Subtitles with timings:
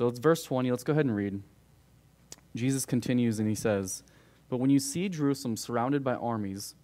[0.00, 0.70] So it's verse 20.
[0.70, 1.42] Let's go ahead and read.
[2.56, 4.02] Jesus continues and he says,
[4.48, 6.74] But when you see Jerusalem surrounded by armies,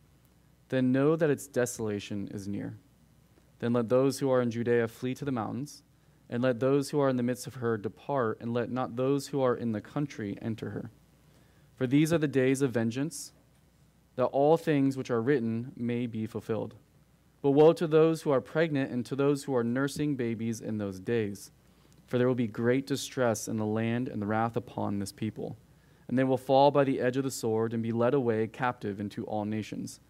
[0.68, 2.76] then know that its desolation is near.
[3.58, 5.82] Then let those who are in Judea flee to the mountains,
[6.29, 9.29] and let those who are in the midst of her depart, and let not those
[9.29, 10.90] who are in the country enter her.
[11.75, 13.32] For these are the days of vengeance,
[14.17, 16.75] that all things which are written may be fulfilled.
[17.40, 20.76] But woe to those who are pregnant and to those who are nursing babies in
[20.76, 21.50] those days.
[22.06, 25.56] For there will be great distress in the land and the wrath upon this people.
[26.08, 29.00] And they will fall by the edge of the sword and be led away captive
[29.00, 30.00] into all nations.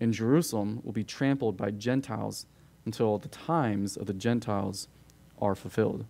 [0.00, 2.46] And Jerusalem will be trampled by Gentiles
[2.84, 4.88] until the times of the Gentiles
[5.40, 6.06] are fulfilled.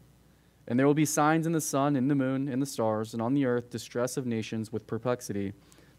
[0.66, 3.22] And there will be signs in the sun, in the moon, in the stars, and
[3.22, 5.52] on the earth distress of nations with perplexity,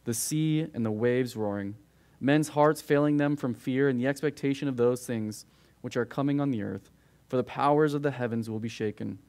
[0.05, 1.75] the sea and the waves roaring,
[2.19, 5.45] men's hearts failing them from fear and the expectation of those things
[5.81, 6.91] which are coming on the earth
[7.29, 9.19] for the powers of the heavens will be shaken.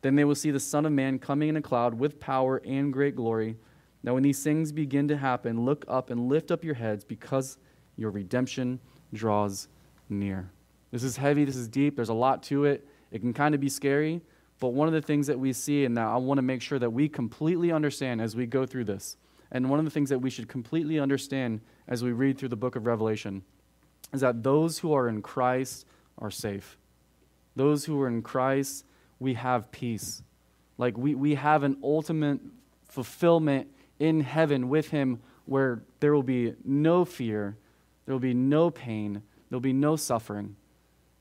[0.00, 2.92] Then they will see the Son of Man coming in a cloud with power and
[2.92, 3.56] great glory.
[4.02, 7.58] Now, when these things begin to happen, look up and lift up your heads because
[7.96, 8.80] your redemption
[9.12, 9.68] draws
[10.08, 10.50] near.
[10.90, 12.88] This is heavy, this is deep, there's a lot to it.
[13.10, 14.22] It can kind of be scary,
[14.58, 16.78] but one of the things that we see, and that I want to make sure
[16.78, 19.16] that we completely understand as we go through this,
[19.52, 22.56] and one of the things that we should completely understand as we read through the
[22.56, 23.42] book of Revelation,
[24.12, 25.86] is that those who are in Christ
[26.18, 26.78] are safe.
[27.56, 28.84] Those who are in Christ,
[29.18, 30.22] we have peace.
[30.78, 32.40] Like we, we have an ultimate
[32.88, 37.56] fulfillment in heaven with Him where there will be no fear,
[38.06, 40.56] there will be no pain, there will be no suffering,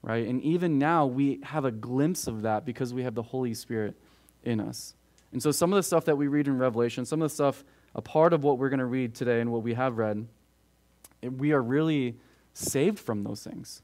[0.02, 0.28] right?
[0.28, 3.96] And even now, we have a glimpse of that because we have the Holy Spirit
[4.44, 4.94] in us.
[5.32, 7.64] And so, some of the stuff that we read in Revelation, some of the stuff,
[7.96, 10.28] a part of what we're going to read today and what we have read,
[11.22, 12.16] we are really
[12.54, 13.82] saved from those things.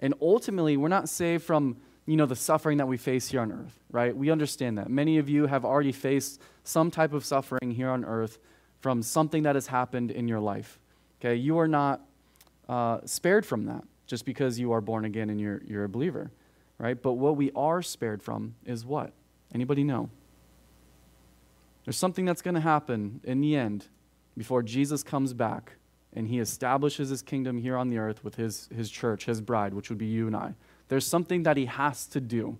[0.00, 3.52] And ultimately, we're not saved from you know the suffering that we face here on
[3.52, 4.16] earth, right?
[4.16, 4.88] We understand that.
[4.88, 8.38] Many of you have already faced some type of suffering here on earth
[8.80, 10.78] from something that has happened in your life.
[11.20, 12.00] Okay, you are not
[12.68, 16.30] uh, spared from that just because you are born again and you're, you're a believer,
[16.78, 17.00] right?
[17.00, 19.12] But what we are spared from is what?
[19.52, 20.10] Anybody know?
[21.84, 23.86] There's something that's going to happen in the end
[24.36, 25.72] before Jesus comes back
[26.12, 29.74] and he establishes his kingdom here on the earth with his, his church, his bride,
[29.74, 30.54] which would be you and I.
[30.88, 32.58] There's something that he has to do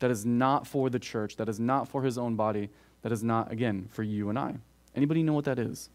[0.00, 2.70] that is not for the church, that is not for his own body,
[3.02, 4.56] that is not, again, for you and I.
[4.94, 5.88] Anybody know what that is?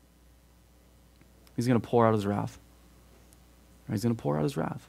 [1.55, 2.59] He's going to pour out his wrath.
[3.91, 4.87] He's going to pour out his wrath.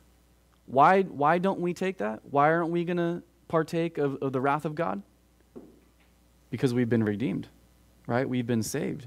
[0.67, 2.21] Why, why don't we take that?
[2.31, 5.03] Why aren't we going to partake of, of the wrath of God?
[6.51, 7.49] Because we've been redeemed,
[8.07, 8.29] right?
[8.29, 9.07] We've been saved.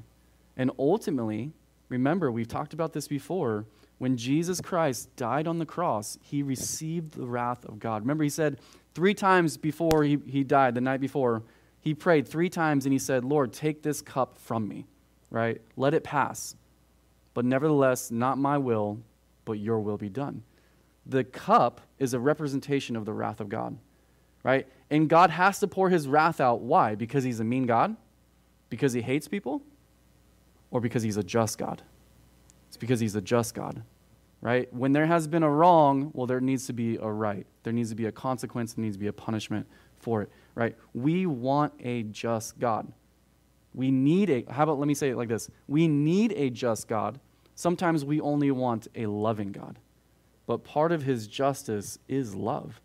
[0.58, 1.54] And ultimately,
[1.94, 3.66] Remember, we've talked about this before.
[3.98, 8.02] When Jesus Christ died on the cross, he received the wrath of God.
[8.02, 8.60] Remember, he said
[8.94, 11.44] three times before he, he died, the night before,
[11.80, 14.86] he prayed three times and he said, Lord, take this cup from me,
[15.30, 15.62] right?
[15.78, 16.56] Let it pass.
[17.34, 19.00] But nevertheless, not my will,
[19.46, 20.44] but your will be done.
[21.06, 23.78] The cup is a representation of the wrath of God,
[24.44, 24.68] right?
[24.90, 26.62] And God has to pour his wrath out.
[26.62, 26.96] Why?
[26.96, 27.96] Because he's a mean God?
[28.70, 29.62] Because he hates people?
[30.74, 31.82] or because he's a just God?
[32.74, 33.84] It's because he's a just God,
[34.42, 34.68] right?
[34.74, 37.46] When there has been a wrong, well, there needs to be a right.
[37.62, 39.68] There needs to be a consequence, there needs to be a punishment
[40.00, 40.76] for it, right?
[40.96, 42.92] We want a just God.
[43.76, 45.52] We need a, how about let me say it like this?
[45.68, 47.20] We need a just God.
[47.54, 49.78] Sometimes we only want a loving God.
[50.48, 52.82] But part of his justice is love.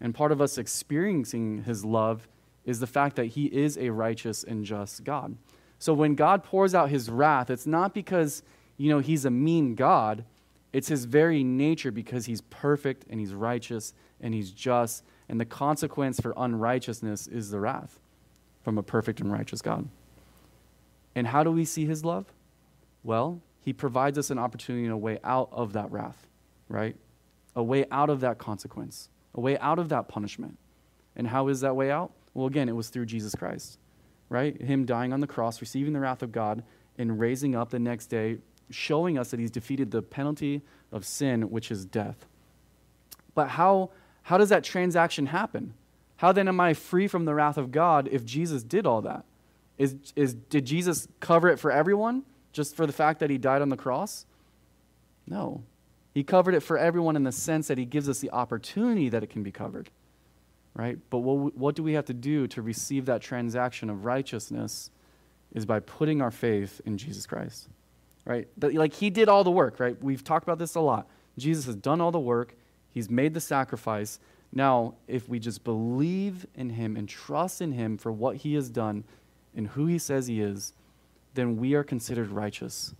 [0.00, 2.28] And part of us experiencing his love
[2.64, 5.36] is the fact that he is a righteous and just God.
[5.80, 8.44] So when God pours out his wrath, it's not because,
[8.80, 10.24] you know, he's a mean God.
[10.72, 13.92] It's his very nature because he's perfect and he's righteous
[14.22, 15.04] and he's just.
[15.28, 18.00] And the consequence for unrighteousness is the wrath
[18.62, 19.86] from a perfect and righteous God.
[21.14, 22.32] And how do we see his love?
[23.04, 26.26] Well, he provides us an opportunity and a way out of that wrath,
[26.70, 26.96] right?
[27.54, 30.56] A way out of that consequence, a way out of that punishment.
[31.16, 32.12] And how is that way out?
[32.32, 33.78] Well, again, it was through Jesus Christ
[34.30, 34.58] right?
[34.62, 36.62] Him dying on the cross, receiving the wrath of God,
[36.96, 38.38] and raising up the next day,
[38.70, 40.62] showing us that he's defeated the penalty
[40.92, 42.26] of sin, which is death.
[43.34, 43.90] But how,
[44.24, 45.74] how does that transaction happen?
[46.16, 49.24] How then am I free from the wrath of God if Jesus did all that?
[49.78, 53.62] Is, is, did Jesus cover it for everyone just for the fact that he died
[53.62, 54.26] on the cross?
[55.26, 55.62] No.
[56.12, 59.22] He covered it for everyone in the sense that he gives us the opportunity that
[59.22, 59.90] it can be covered
[60.74, 60.98] right?
[61.10, 64.90] But what, what do we have to do to receive that transaction of righteousness
[65.52, 67.68] is by putting our faith in Jesus Christ,
[68.24, 68.48] right?
[68.60, 70.02] like he did all the work, right?
[70.02, 71.08] We've talked about this a lot.
[71.38, 72.54] Jesus has done all the work,
[72.90, 74.18] he's made the sacrifice.
[74.52, 78.68] Now, if we just believe in him and trust in him for what he has
[78.68, 79.04] done
[79.54, 80.72] and who he says he is,
[81.34, 82.94] then we are considered righteous.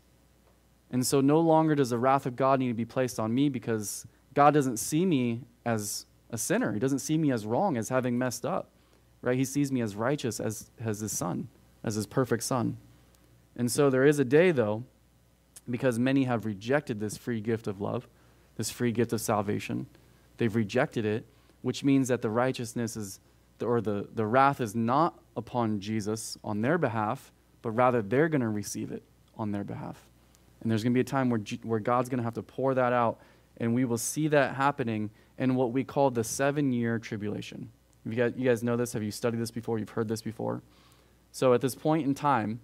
[0.93, 3.49] And so no longer does the wrath of God need to be placed on me
[3.49, 6.73] because God doesn't see me as a sinner.
[6.73, 8.69] He doesn't see me as wrong, as having messed up.
[9.23, 9.37] Right?
[9.37, 11.49] He sees me as righteous as, as his son,
[11.85, 12.79] as his perfect son.
[13.57, 14.85] And so there is a day, though,
[15.71, 18.09] because many have rejected this free gift of love,
[18.57, 19.87] this free gift of salvation.
[20.37, 21.27] They've rejected it
[21.63, 23.21] which means that the righteousness is,
[23.63, 27.33] or the, the wrath is not upon Jesus on their behalf,
[27.63, 29.03] but rather they're going to receive it
[29.37, 30.07] on their behalf.
[30.61, 32.75] And there's going to be a time where, where God's going to have to pour
[32.75, 33.21] that out,
[33.59, 37.71] and we will see that happening in what we call the seven year tribulation.
[38.05, 38.95] You guys, you guys know this?
[38.95, 39.79] Have you studied this before?
[39.79, 40.63] You've heard this before?
[41.33, 42.61] So at this point in time,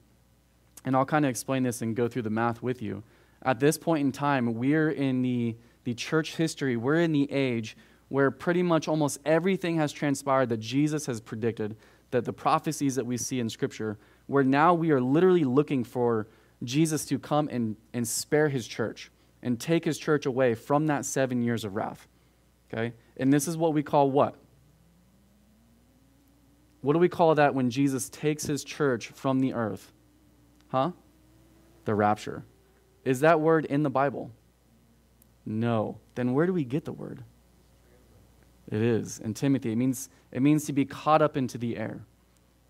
[0.86, 3.02] and I'll kind of explain this and go through the math with you.
[3.42, 7.76] At this point in time, we're in the, the church history, we're in the age
[8.08, 11.76] where pretty much almost everything has transpired that Jesus has predicted,
[12.12, 16.28] that the prophecies that we see in Scripture, where now we are literally looking for
[16.62, 19.10] Jesus to come and, and spare his church
[19.42, 22.06] and take his church away from that seven years of wrath.
[22.72, 22.94] Okay?
[23.16, 24.36] And this is what we call what?
[26.80, 29.92] What do we call that when Jesus takes his church from the earth?
[30.68, 30.92] Huh?
[31.84, 32.44] The rapture.
[33.04, 34.30] Is that word in the Bible?
[35.44, 35.98] No.
[36.16, 37.22] Then where do we get the word?
[38.68, 39.20] It is.
[39.20, 42.00] In Timothy, it means, it means to be caught up into the air.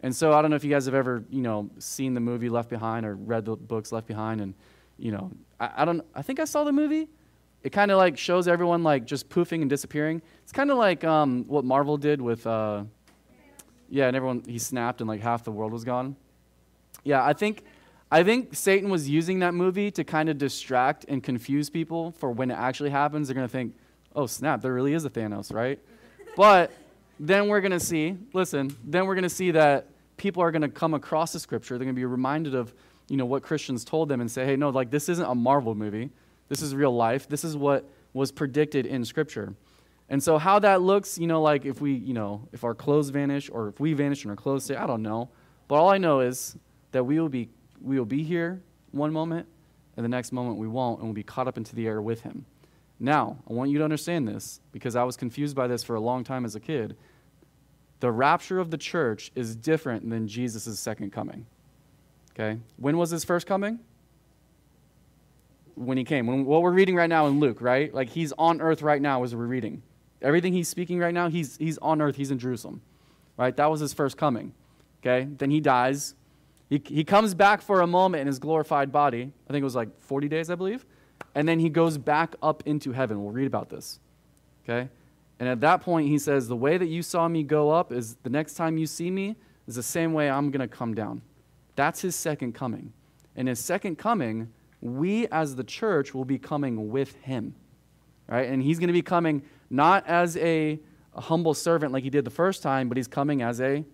[0.03, 2.51] And so I don't know if you guys have ever, you know, seen the movie
[2.51, 4.43] Left Behind or read the books Left Behind.
[4.43, 4.55] And,
[4.99, 7.09] you know, I, I don't, I think I saw the movie.
[7.63, 10.21] It kind of like shows everyone like just poofing and disappearing.
[10.43, 12.85] It's kind of like um, what Marvel did with, uh,
[13.89, 16.15] yeah, and everyone, he snapped and like half the world was gone.
[17.05, 17.65] Yeah, I think,
[18.11, 22.31] I think Satan was using that movie to kind of distract and confuse people for
[22.31, 23.27] when it actually happens.
[23.27, 23.75] They're going to think,
[24.15, 25.81] oh, snap, there really is a Thanos, right?
[26.37, 26.71] but
[27.19, 29.87] then we're going to see, listen, then we're going to see that
[30.17, 31.79] people are going to come across the scripture.
[31.79, 32.73] They're going to be reminded of,
[33.09, 35.75] you know, what Christians told them and say, hey, no, like this isn't a Marvel
[35.75, 36.11] movie.
[36.49, 37.29] This is real life.
[37.29, 39.55] This is what was predicted in scripture.
[40.09, 43.09] And so how that looks, you know, like if we, you know, if our clothes
[43.09, 45.29] vanish or if we vanish and our clothes stay, I don't know.
[45.67, 46.57] But all I know is
[46.93, 47.49] that we will be
[47.83, 48.63] we will be here
[48.93, 49.47] one moment
[49.97, 52.23] and the next moment we won't and we'll be caught up into the air with
[52.23, 52.45] him.
[52.99, 56.01] Now, I want you to understand this because I was confused by this for a
[56.01, 56.97] long time as a kid.
[58.01, 61.47] The rapture of the church is different than Jesus' second coming.
[62.33, 62.59] Okay?
[62.77, 63.81] When was his first coming?
[65.75, 66.27] When he came.
[66.27, 67.93] When, what we're reading right now in Luke, right?
[67.93, 69.83] Like he's on earth right now as we're reading.
[70.23, 72.81] Everything he's speaking right now, he's, he's on earth, he's in Jerusalem.
[73.37, 73.55] Right?
[73.57, 74.55] That was his first coming.
[75.03, 75.29] Okay?
[75.37, 76.15] Then he dies.
[76.69, 79.33] He, he comes back for a moment in his glorified body.
[79.49, 80.85] I think it was like 40 days, I believe
[81.35, 83.23] and then he goes back up into heaven.
[83.23, 84.01] We'll read about this.
[84.65, 84.89] Okay?
[85.39, 88.17] And at that point, he says, The way that you saw me go up is
[88.23, 89.37] the next time you see me
[89.67, 91.23] is the same way I'm going to come down.
[91.75, 92.93] That's his second coming.
[93.35, 97.55] In his second coming, we as the church will be coming with him.
[98.29, 98.49] Right?
[98.49, 100.81] And he's going to be coming not as a,
[101.15, 103.85] a humble servant like he did the first time, but he's coming as a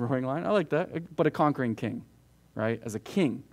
[0.00, 0.46] roaring lion.
[0.46, 1.14] I like that.
[1.16, 2.04] But a conquering king,
[2.54, 2.80] right?
[2.84, 3.44] As a king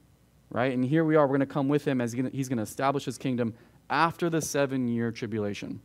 [0.51, 0.73] right?
[0.73, 3.05] And here we are, we're going to come with him as he's going to establish
[3.05, 3.53] his kingdom
[3.89, 5.81] after the seven year tribulation.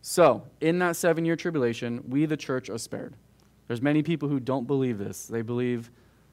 [0.00, 3.14] So, in that seven year tribulation, we, the church, are spared.
[3.68, 5.26] There's many people who don't believe this.
[5.26, 5.90] They believe,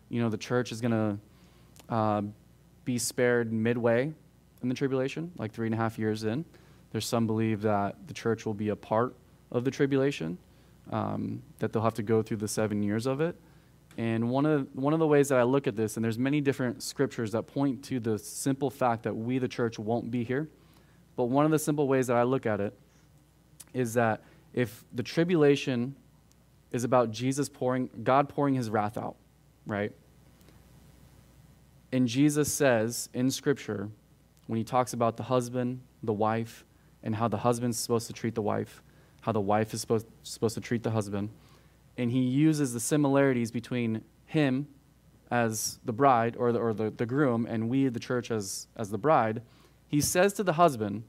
[0.10, 2.22] you know, the church is going to uh,
[2.86, 4.14] be spared midway
[4.62, 6.46] in the tribulation, like three and a half years in.
[6.92, 9.16] There's some believe that the church will be a part
[9.52, 10.38] of the tribulation,
[10.90, 13.36] um, that they'll have to go through the seven years of it.
[13.98, 16.42] And one of, one of the ways that I look at this, and there's many
[16.42, 20.48] different scriptures that point to the simple fact that we, the church, won't be here.
[21.16, 22.74] But one of the simple ways that I look at it
[23.74, 24.22] is that
[24.54, 25.96] if the tribulation
[26.72, 29.16] is about Jesus pouring, God pouring his wrath out,
[29.66, 29.92] right?
[31.92, 33.90] And Jesus says in Scripture,
[34.48, 36.64] when he talks about the husband, the wife,
[37.04, 38.82] and how the husband's supposed to treat the wife,
[39.22, 41.30] how the wife is supposed, supposed to treat the husband,
[41.98, 44.68] and he uses the similarities between him
[45.32, 48.90] as the bride or the, or the, the groom and we, the church, as, as
[48.90, 49.42] the bride.
[49.88, 51.04] He says to the husband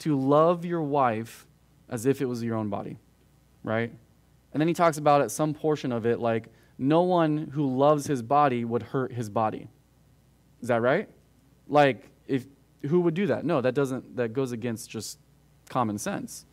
[0.00, 1.46] to love your wife
[1.88, 2.98] as if it was your own body,
[3.62, 3.92] right?
[4.52, 6.48] And then he talks about at some portion of it like
[6.78, 9.68] no one who loves his body would hurt his body.
[10.60, 11.08] Is that right?
[11.68, 12.46] Like if
[12.82, 13.44] who would do that?
[13.44, 15.18] No, that doesn't that goes against just
[15.68, 16.44] common sense.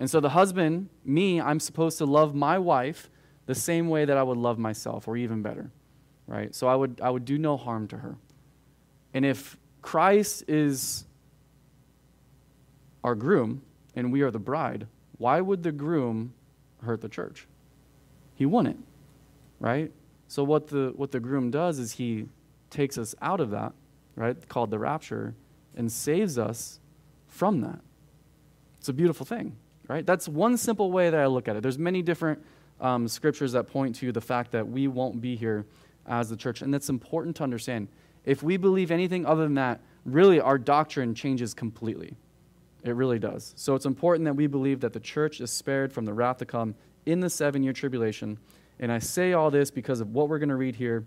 [0.00, 3.10] And so the husband, me, I'm supposed to love my wife
[3.46, 5.70] the same way that I would love myself, or even better.
[6.26, 6.54] Right?
[6.54, 8.16] So I would, I would do no harm to her.
[9.12, 11.04] And if Christ is
[13.04, 13.62] our groom
[13.94, 14.86] and we are the bride,
[15.18, 16.32] why would the groom
[16.82, 17.46] hurt the church?
[18.34, 18.84] He wouldn't,
[19.60, 19.92] right?
[20.26, 22.26] So what the what the groom does is he
[22.70, 23.72] takes us out of that,
[24.16, 24.48] right?
[24.48, 25.34] Called the rapture,
[25.76, 26.80] and saves us
[27.28, 27.80] from that.
[28.80, 29.56] It's a beautiful thing,
[29.88, 30.04] right?
[30.04, 31.62] That's one simple way that I look at it.
[31.62, 32.44] There's many different
[32.80, 35.66] um, scriptures that point to the fact that we won't be here
[36.06, 37.88] as the church, and that's important to understand.
[38.24, 42.16] If we believe anything other than that, really our doctrine changes completely.
[42.82, 43.54] It really does.
[43.56, 46.46] So it's important that we believe that the church is spared from the wrath to
[46.46, 46.74] come
[47.06, 48.38] in the seven year tribulation.
[48.78, 51.06] And I say all this because of what we're going to read here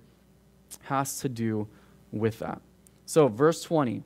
[0.84, 1.67] has to do
[2.12, 2.62] with that.
[3.05, 4.03] So, verse 20,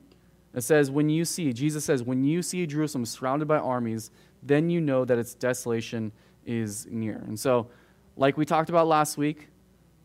[0.54, 4.10] it says, When you see, Jesus says, when you see Jerusalem surrounded by armies,
[4.42, 6.12] then you know that its desolation
[6.44, 7.22] is near.
[7.26, 7.68] And so,
[8.16, 9.48] like we talked about last week,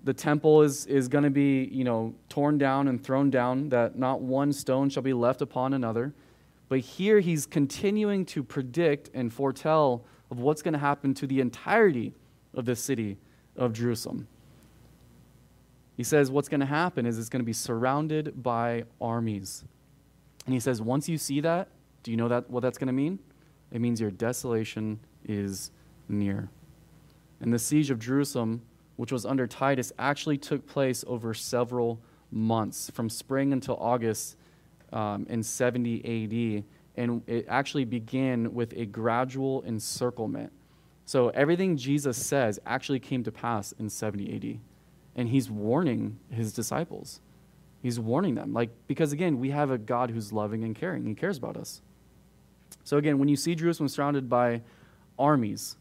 [0.04, 3.98] the temple is, is going to be, you know, torn down and thrown down, that
[3.98, 6.14] not one stone shall be left upon another.
[6.70, 11.42] But here he's continuing to predict and foretell of what's going to happen to the
[11.42, 12.14] entirety
[12.54, 13.18] of the city
[13.56, 14.28] of Jerusalem.
[15.98, 19.64] He says what's going to happen is it's going to be surrounded by armies.
[20.48, 21.68] And he says once you see that,
[22.04, 23.20] do you know that what that's going to mean?
[23.72, 25.72] It means your desolation is
[26.08, 26.50] near.
[27.42, 28.62] And the siege of Jerusalem,
[28.96, 32.00] which was under Titus, actually took place over several
[32.32, 34.38] months, from spring until August
[34.94, 36.00] um, in 70
[36.58, 36.64] AD.
[36.96, 40.54] And it actually began with a gradual encirclement.
[41.06, 44.60] So everything Jesus says actually came to pass in 70 AD.
[45.18, 47.20] And he's warning his disciples.
[47.88, 48.52] He's warning them.
[48.52, 51.06] Like, because again, we have a God who's loving and caring.
[51.06, 51.82] He cares about us.
[52.84, 54.62] So again, when you see Jerusalem surrounded by
[55.18, 55.78] armies,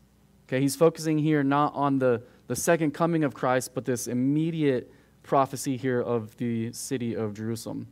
[0.47, 4.89] okay, he's focusing here not on the, the second coming of Christ, but this immediate
[5.25, 7.89] prophecy here of the city of Jerusalem.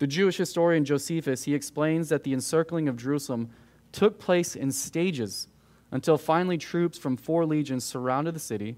[0.00, 3.48] The Jewish historian Josephus, he explains that the encircling of Jerusalem
[3.92, 5.46] took place in stages
[5.92, 8.76] until finally troops from four legions surrounded the city,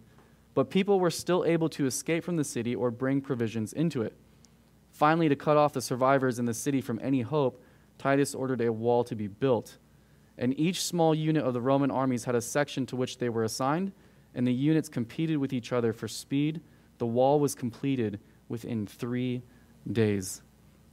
[0.52, 4.14] but people were still able to escape from the city or bring provisions into it.
[4.94, 7.60] Finally, to cut off the survivors in the city from any hope,
[7.98, 9.76] Titus ordered a wall to be built.
[10.38, 13.42] And each small unit of the Roman armies had a section to which they were
[13.42, 13.90] assigned,
[14.36, 16.60] and the units competed with each other for speed.
[16.98, 19.42] The wall was completed within three
[19.90, 20.42] days.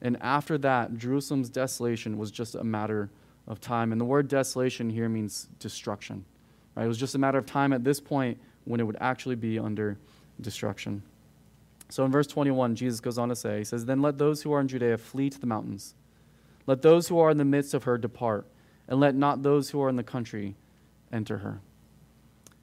[0.02, 3.12] And after that, Jerusalem's desolation was just a matter
[3.48, 3.92] of time.
[3.92, 6.26] And the word desolation here means destruction.
[6.74, 6.86] Right?
[6.86, 9.60] It was just a matter of time at this point when it would actually be
[9.60, 10.00] under
[10.40, 11.04] destruction.
[11.92, 14.54] So in verse 21, Jesus goes on to say, He says, Then let those who
[14.54, 15.94] are in Judea flee to the mountains.
[16.66, 18.48] Let those who are in the midst of her depart,
[18.88, 20.56] and let not those who are in the country
[21.12, 21.60] enter her.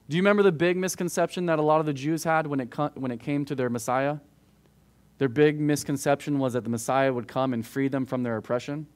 [0.09, 2.75] Do you remember the big misconception that a lot of the Jews had when it,
[2.95, 4.17] when it came to their Messiah?
[5.19, 8.87] Their big misconception was that the Messiah would come and free them from their oppression.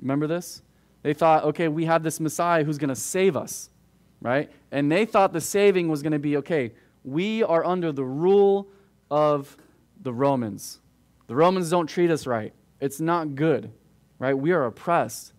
[0.00, 0.62] Remember this?
[1.02, 3.70] They thought, okay, we have this Messiah who's going to save us,
[4.20, 4.50] right?
[4.72, 6.72] And they thought the saving was going to be, okay,
[7.04, 8.66] we are under the rule
[9.08, 9.56] of
[10.00, 10.80] the Romans.
[11.26, 12.52] The Romans don't treat us right.
[12.80, 13.70] It's not good,
[14.18, 14.34] right?
[14.34, 15.32] We are oppressed.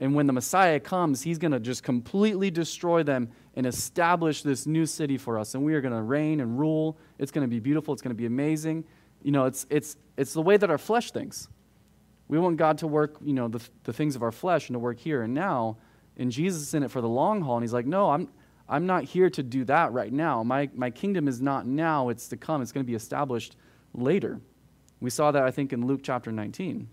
[0.00, 4.66] And when the Messiah comes, he's going to just completely destroy them and establish this
[4.66, 5.54] new city for us.
[5.54, 6.98] And we are going to reign and rule.
[7.18, 7.92] It's going to be beautiful.
[7.92, 8.84] It's going to be amazing
[9.22, 11.48] you know, it's, it's, it's the way that our flesh thinks.
[12.28, 14.78] We want God to work, you know, the, the things of our flesh and to
[14.78, 15.78] work here and now.
[16.16, 17.56] And Jesus is in it for the long haul.
[17.56, 18.28] And he's like, no, I'm,
[18.68, 20.42] I'm not here to do that right now.
[20.42, 22.62] My, my kingdom is not now, it's to come.
[22.62, 23.56] It's going to be established
[23.94, 24.40] later.
[25.00, 26.88] We saw that, I think, in Luke chapter 19.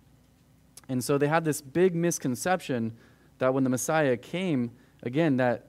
[0.90, 2.94] And so they had this big misconception
[3.40, 4.72] that when the Messiah came,
[5.04, 5.68] again, that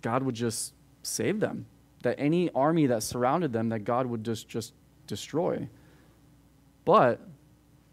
[0.00, 0.72] God would just
[1.02, 1.66] save them,
[2.02, 4.72] that any army that surrounded them, that God would just, just
[5.06, 5.68] destroy.
[6.84, 7.20] But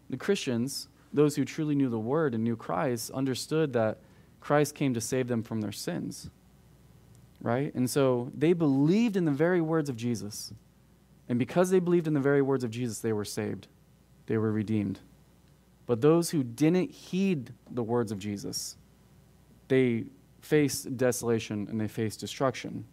[0.08, 3.98] the Christians, those who truly knew the Word and knew Christ, understood that
[4.40, 6.30] Christ came to save them from their sins.
[7.42, 7.74] Right?
[7.74, 10.52] And so they believed in the very words of Jesus.
[11.30, 13.68] And because they believed in the very words of Jesus, they were saved,
[14.26, 14.98] they were redeemed.
[15.86, 18.76] But those who didn't heed the words of Jesus,
[19.68, 20.06] they
[20.40, 22.84] faced desolation and they faced destruction.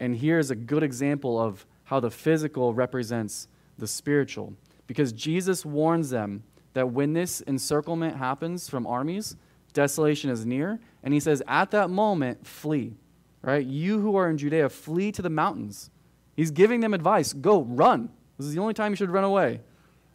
[0.00, 4.54] And here's a good example of how the physical represents the spiritual.
[4.86, 9.36] Because Jesus warns them that when this encirclement happens from armies,
[9.74, 10.80] desolation is near.
[11.02, 12.94] And he says, at that moment, flee.
[13.42, 13.66] Right?
[13.66, 15.90] You who are in Judea, flee to the mountains.
[16.38, 18.08] He's giving them advice go, run.
[18.38, 19.60] This is the only time you should run away.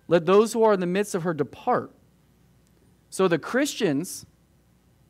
[0.08, 1.92] Let those who are in the midst of her depart.
[3.10, 4.25] So the Christians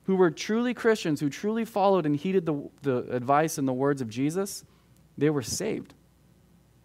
[0.06, 4.02] who were truly Christians, who truly followed and heeded the, the advice and the words
[4.02, 4.66] of Jesus,
[5.18, 5.94] they were saved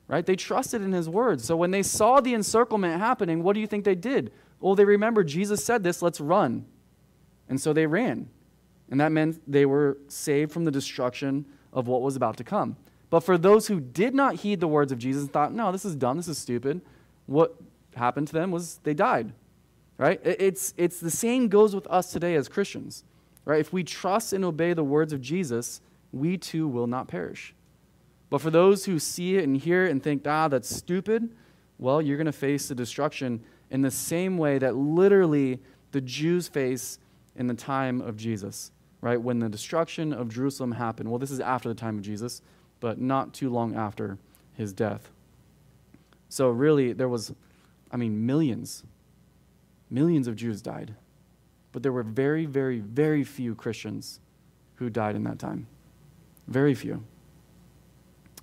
[0.08, 0.24] right?
[0.24, 1.44] They trusted in his words.
[1.44, 4.32] So when they saw the encirclement happening, what do you think they did?
[4.58, 6.64] Well, they remembered Jesus said this, let's run.
[7.48, 8.28] And so they ran.
[8.90, 12.76] And that meant they were saved from the destruction of what was about to come.
[13.10, 15.84] But for those who did not heed the words of Jesus and thought, no, this
[15.84, 16.80] is dumb, this is stupid,
[17.26, 17.56] what
[17.94, 19.32] happened to them was they died.
[19.96, 20.20] Right?
[20.24, 23.04] It's, it's the same goes with us today as Christians.
[23.44, 23.60] Right?
[23.60, 25.80] If we trust and obey the words of Jesus,
[26.12, 27.54] we too will not perish.
[28.30, 31.30] But for those who see it and hear it and think, ah, that's stupid,
[31.78, 35.60] well, you're going to face the destruction in the same way that literally
[35.92, 36.98] the Jews face
[37.36, 39.20] in the time of Jesus, right?
[39.20, 41.08] When the destruction of Jerusalem happened.
[41.08, 42.42] Well, this is after the time of Jesus,
[42.80, 44.18] but not too long after
[44.54, 45.10] his death.
[46.28, 47.32] So, really, there was,
[47.90, 48.84] I mean, millions,
[49.90, 50.94] millions of Jews died.
[51.72, 54.20] But there were very, very, very few Christians
[54.76, 55.66] who died in that time.
[56.46, 57.04] Very few.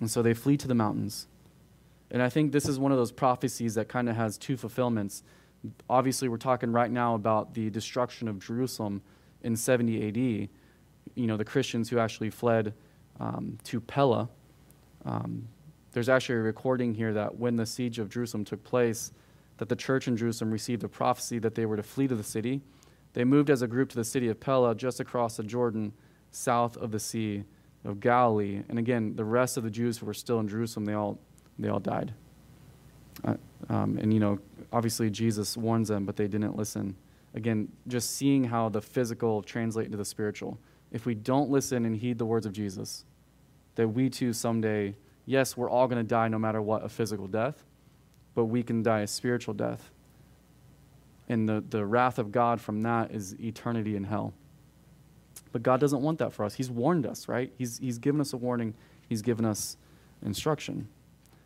[0.00, 1.26] And so they flee to the mountains.
[2.10, 5.22] And I think this is one of those prophecies that kind of has two fulfillments.
[5.90, 9.02] Obviously, we're talking right now about the destruction of Jerusalem
[9.42, 10.16] in 70 AD.
[11.14, 12.74] You know, the Christians who actually fled
[13.20, 14.28] um, to Pella.
[15.04, 15.48] Um,
[15.92, 19.12] there's actually a recording here that when the siege of Jerusalem took place,
[19.58, 22.22] that the church in Jerusalem received a prophecy that they were to flee to the
[22.22, 22.60] city.
[23.14, 25.94] They moved as a group to the city of Pella, just across the Jordan,
[26.30, 27.44] south of the Sea
[27.84, 28.62] of Galilee.
[28.68, 31.18] And again, the rest of the Jews who were still in Jerusalem, they all,
[31.58, 32.12] they all died.
[33.24, 33.36] Uh,
[33.70, 34.38] um, and, you know,
[34.72, 36.94] obviously Jesus warns them, but they didn't listen.
[37.34, 40.58] Again, just seeing how the physical translate into the spiritual.
[40.92, 43.04] If we don't listen and heed the words of Jesus,
[43.74, 47.26] that we too someday, yes, we're all going to die no matter what, a physical
[47.26, 47.64] death,
[48.34, 49.90] but we can die a spiritual death.
[51.28, 54.32] And the, the wrath of God from that is eternity in hell.
[55.52, 56.54] But God doesn't want that for us.
[56.54, 57.52] He's warned us, right?
[57.58, 58.74] He's, he's given us a warning,
[59.08, 59.76] He's given us
[60.24, 60.88] instruction.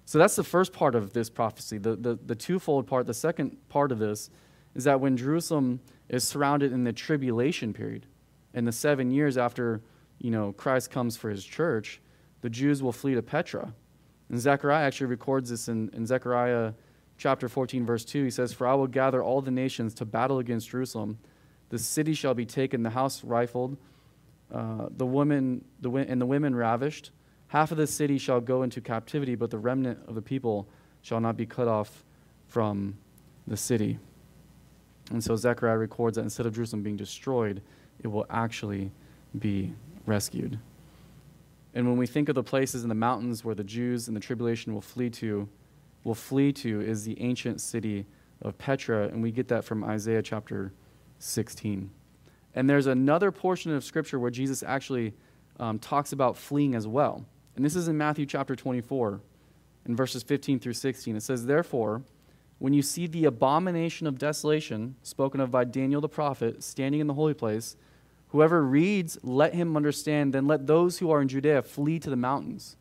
[0.07, 1.79] So that's the first part of this prophecy.
[1.79, 4.31] The, the, the twofold part, the second part of this,
[4.75, 8.07] is that when Jerusalem is surrounded in the tribulation period,
[8.55, 9.83] in the seven years after
[10.21, 12.01] you know, Christ comes for his church,
[12.43, 13.75] the Jews will flee to Petra.
[14.29, 16.75] And Zechariah actually records this in, in Zechariah
[17.19, 18.25] chapter 14, verse 2.
[18.25, 21.19] He says, For I will gather all the nations to battle against Jerusalem.
[21.71, 23.77] The city shall be taken, the house rifled,
[24.53, 27.11] uh, the women, the, and the women ravished.
[27.49, 30.69] Half of the city shall go into captivity, but the remnant of the people
[31.03, 32.05] shall not be cut off
[32.47, 32.97] from
[33.47, 33.99] the city.
[35.11, 37.63] And so Zechariah records that instead of Jerusalem being destroyed,
[38.03, 38.91] it will actually
[39.39, 39.73] be
[40.07, 40.59] rescued.
[41.75, 44.21] And when we think of the places in the mountains where the Jews in the
[44.21, 45.49] tribulation will flee to,
[46.03, 48.07] will flee to is the ancient city
[48.43, 50.73] of Petra, and we get that from Isaiah chapter
[51.19, 51.91] 16.
[52.55, 55.15] And there's another portion of Scripture where Jesus actually
[55.61, 57.25] um, talks about fleeing as well.
[57.55, 59.21] And this is in Matthew chapter 24,
[59.87, 61.17] in verses 15 through 16.
[61.17, 62.03] It says, Therefore,
[62.59, 67.07] when you see the abomination of desolation spoken of by Daniel the prophet standing in
[67.07, 67.77] the holy place,
[68.31, 72.17] whoever reads, let him understand, then let those who are in Judea flee to the
[72.17, 72.77] mountains.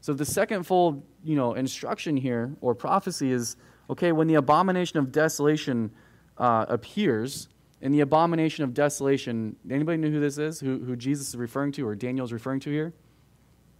[0.00, 3.56] So the second fold, you know, instruction here or prophecy is
[3.88, 5.92] okay, when the abomination of desolation
[6.38, 7.48] uh, appears,
[7.80, 10.60] in the abomination of desolation, anybody know who this is?
[10.60, 12.94] Who, who Jesus is referring to or Daniel is referring to here?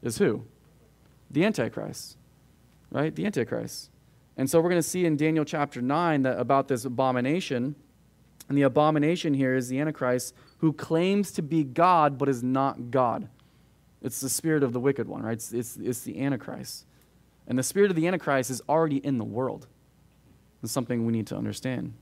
[0.03, 0.45] Is who?
[1.31, 2.17] The Antichrist,
[2.91, 3.15] right?
[3.15, 3.91] The Antichrist.
[4.37, 7.75] And so we're going to see in Daniel chapter 9 that about this abomination.
[8.49, 12.91] And the abomination here is the Antichrist who claims to be God but is not
[12.91, 13.29] God.
[14.03, 15.33] It's the spirit of the wicked one, right?
[15.33, 16.87] It's, it's, it's the Antichrist.
[17.47, 19.67] And the spirit of the Antichrist is already in the world.
[20.63, 21.95] It's something we need to understand.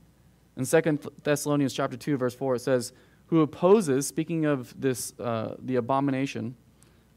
[0.57, 2.93] In 2 Thessalonians chapter 2, verse 4, it says,
[3.27, 6.55] Who opposes, speaking of this, uh, the abomination,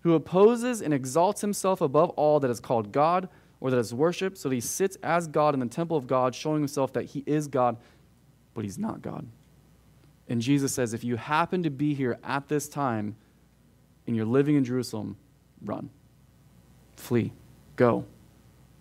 [0.01, 3.29] who opposes and exalts himself above all that is called God
[3.61, 6.35] or that is worshipped, so that he sits as God in the temple of God,
[6.35, 7.77] showing himself that he is God,
[8.55, 9.27] but he's not God.
[10.29, 13.17] And Jesus says, if you happen to be here at this time
[14.07, 15.17] and you're living in Jerusalem,
[15.65, 15.91] run,
[16.97, 17.33] flee,
[17.77, 18.05] go,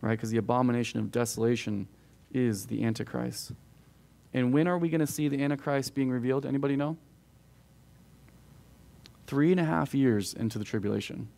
[0.01, 0.11] right?
[0.11, 1.87] Because the abomination of desolation
[2.33, 3.53] is the Antichrist.
[4.33, 6.45] And when are we going to see the Antichrist being revealed?
[6.45, 6.97] Anybody know?
[9.25, 11.29] Three and a half years into the tribulation.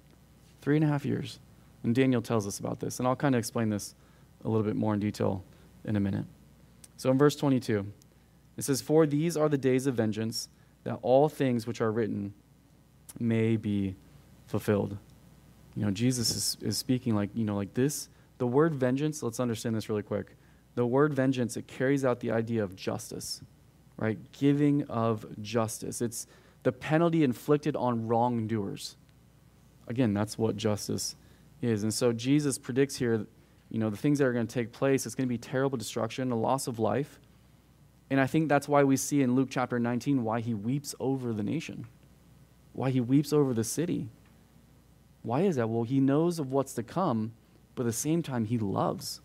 [0.62, 1.40] Three and a half years.
[1.84, 3.00] And Daniel tells us about this.
[3.00, 3.96] And I'll kind of explain this
[4.44, 5.44] a little bit more in detail
[5.86, 6.26] in a minute.
[6.98, 7.86] So in verse 22,
[8.60, 10.50] it says, For these are the days of vengeance,
[10.84, 12.34] that all things which are written
[13.18, 13.96] may be
[14.48, 14.98] fulfilled.
[15.76, 18.10] You know, Jesus is, is speaking like, you know, like this.
[18.38, 20.36] The word vengeance, let's understand this really quick.
[20.76, 23.42] The word vengeance, it carries out the idea of justice,
[23.96, 24.18] right?
[24.34, 26.02] Giving of justice.
[26.02, 26.28] It's
[26.64, 28.98] the penalty inflicted on wrongdoers.
[29.88, 31.16] Again, that's what justice
[31.62, 31.84] is.
[31.84, 33.26] And so Jesus predicts here,
[33.70, 35.78] you know, the things that are going to take place, it's going to be terrible
[35.78, 37.20] destruction, a loss of life.
[38.10, 41.32] And I think that's why we see in Luke chapter 19 why he weeps over
[41.34, 41.86] the nation.
[42.74, 44.08] why he weeps over the city.
[45.22, 45.70] Why is that?
[45.70, 47.34] Well, he knows of what's to come,
[47.76, 49.22] but at the same time, he loves.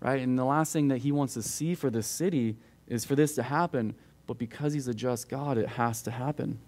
[0.00, 0.20] Right?
[0.20, 3.34] And the last thing that he wants to see for this city is for this
[3.36, 3.94] to happen,
[4.26, 6.58] but because he's a just God, it has to happen.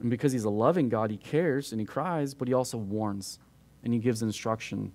[0.00, 3.38] And because he's a loving God, he cares and he cries, but he also warns
[3.82, 4.92] and he gives instruction.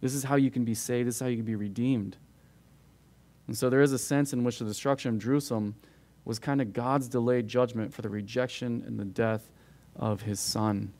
[0.00, 2.16] This is how you can be saved, this is how you can be redeemed.
[3.50, 5.74] And so there is a sense in which the destruction of Jerusalem
[6.24, 9.50] was kind of God's delayed judgment for the rejection and the death
[9.96, 10.92] of his son.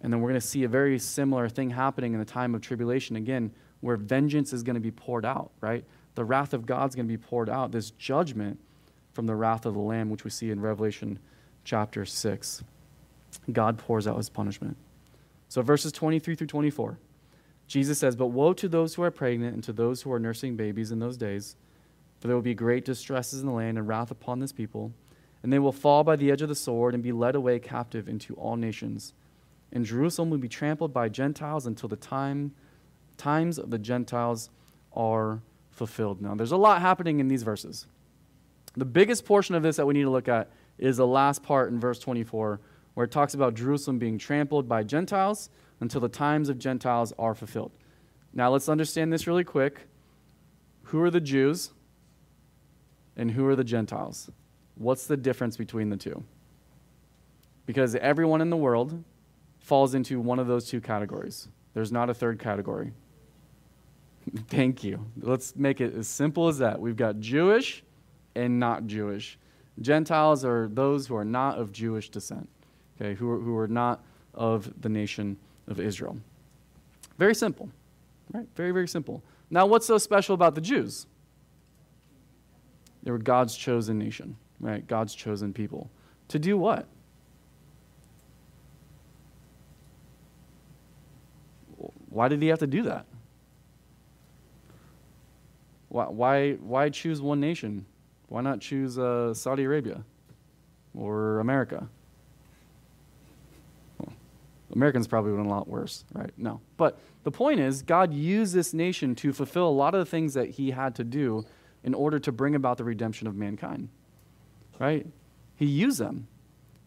[0.00, 2.60] And then we're going to see a very similar thing happening in the time of
[2.60, 3.50] tribulation again,
[3.80, 5.84] where vengeance is going to be poured out, right?
[6.14, 8.60] The wrath of God's going to be poured out, this judgment
[9.12, 11.18] from the wrath of the Lamb, which we see in Revelation
[11.64, 12.62] chapter 6.
[13.50, 14.76] God pours out his punishment.
[15.48, 17.00] So, verses 23 through 24,
[17.66, 20.54] Jesus says, But woe to those who are pregnant and to those who are nursing
[20.54, 21.56] babies in those days,
[22.20, 24.92] for there will be great distresses in the land and wrath upon this people,
[25.42, 28.08] and they will fall by the edge of the sword and be led away captive
[28.08, 29.14] into all nations.
[29.72, 32.52] And Jerusalem will be trampled by Gentiles until the time
[33.16, 34.50] times of the Gentiles
[34.92, 36.20] are fulfilled.
[36.20, 37.86] Now, there's a lot happening in these verses.
[38.76, 41.70] The biggest portion of this that we need to look at is the last part
[41.70, 42.60] in verse 24,
[42.94, 47.34] where it talks about Jerusalem being trampled by Gentiles until the times of Gentiles are
[47.34, 47.72] fulfilled.
[48.32, 49.86] Now, let's understand this really quick.
[50.84, 51.70] Who are the Jews
[53.20, 54.30] and who are the Gentiles?
[54.76, 56.24] What's the difference between the two?
[57.66, 59.04] Because everyone in the world
[59.58, 61.48] falls into one of those two categories.
[61.74, 62.92] There's not a third category.
[64.48, 65.04] Thank you.
[65.20, 66.80] Let's make it as simple as that.
[66.80, 67.84] We've got Jewish
[68.34, 69.38] and not Jewish.
[69.82, 72.48] Gentiles are those who are not of Jewish descent,
[72.98, 74.02] okay, who are, who are not
[74.32, 75.36] of the nation
[75.68, 76.16] of Israel.
[77.18, 77.68] Very simple,
[78.32, 78.48] right?
[78.56, 79.22] Very, very simple.
[79.50, 81.06] Now, what's so special about the Jews?
[83.02, 84.86] They were God's chosen nation, right?
[84.86, 85.90] God's chosen people.
[86.28, 86.86] To do what?
[92.08, 93.06] Why did he have to do that?
[95.88, 97.86] Why, why, why choose one nation?
[98.28, 100.04] Why not choose uh, Saudi Arabia
[100.94, 101.88] or America?
[103.98, 104.12] Well,
[104.74, 106.30] Americans probably would have been a lot worse, right?
[106.36, 106.60] No.
[106.76, 110.34] But the point is, God used this nation to fulfill a lot of the things
[110.34, 111.44] that he had to do
[111.82, 113.88] in order to bring about the redemption of mankind,
[114.78, 115.06] right?
[115.56, 116.28] He used them.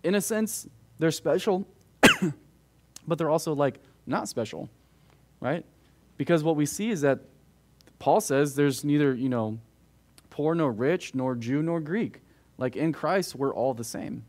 [0.03, 0.67] In a sense,
[0.99, 1.67] they're special,
[3.07, 4.69] but they're also like not special
[5.43, 5.65] right?
[6.15, 7.19] Because what we see is that
[7.99, 9.59] Paul says there's neither, you know,
[10.29, 12.21] poor nor rich, nor Jew nor Greek.
[12.57, 14.23] Like in Christ, we're all the same.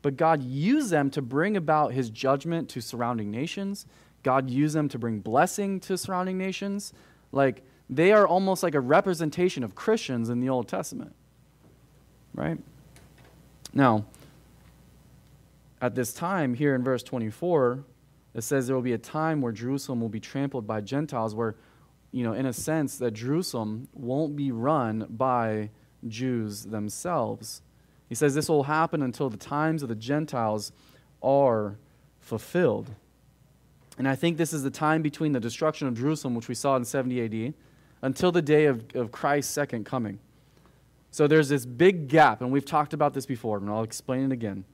[0.00, 3.84] But God used them to bring about his judgment to surrounding nations.
[4.22, 6.94] God used them to bring blessing to surrounding nations.
[7.30, 11.14] Like they are almost like a representation of Christians in the Old Testament.
[12.34, 12.58] Right?
[13.72, 14.04] Now,
[15.80, 17.84] at this time, here in verse 24,
[18.34, 21.54] it says there will be a time where Jerusalem will be trampled by Gentiles, where,
[22.12, 25.70] you know, in a sense, that Jerusalem won't be run by
[26.06, 27.62] Jews themselves.
[28.08, 30.72] He says this will happen until the times of the Gentiles
[31.22, 31.78] are
[32.20, 32.90] fulfilled.
[33.98, 36.76] And I think this is the time between the destruction of Jerusalem, which we saw
[36.76, 37.54] in 70 AD,
[38.02, 40.18] until the day of, of Christ's second coming.
[41.10, 44.32] So there's this big gap, and we've talked about this before, and I'll explain it
[44.32, 44.64] again.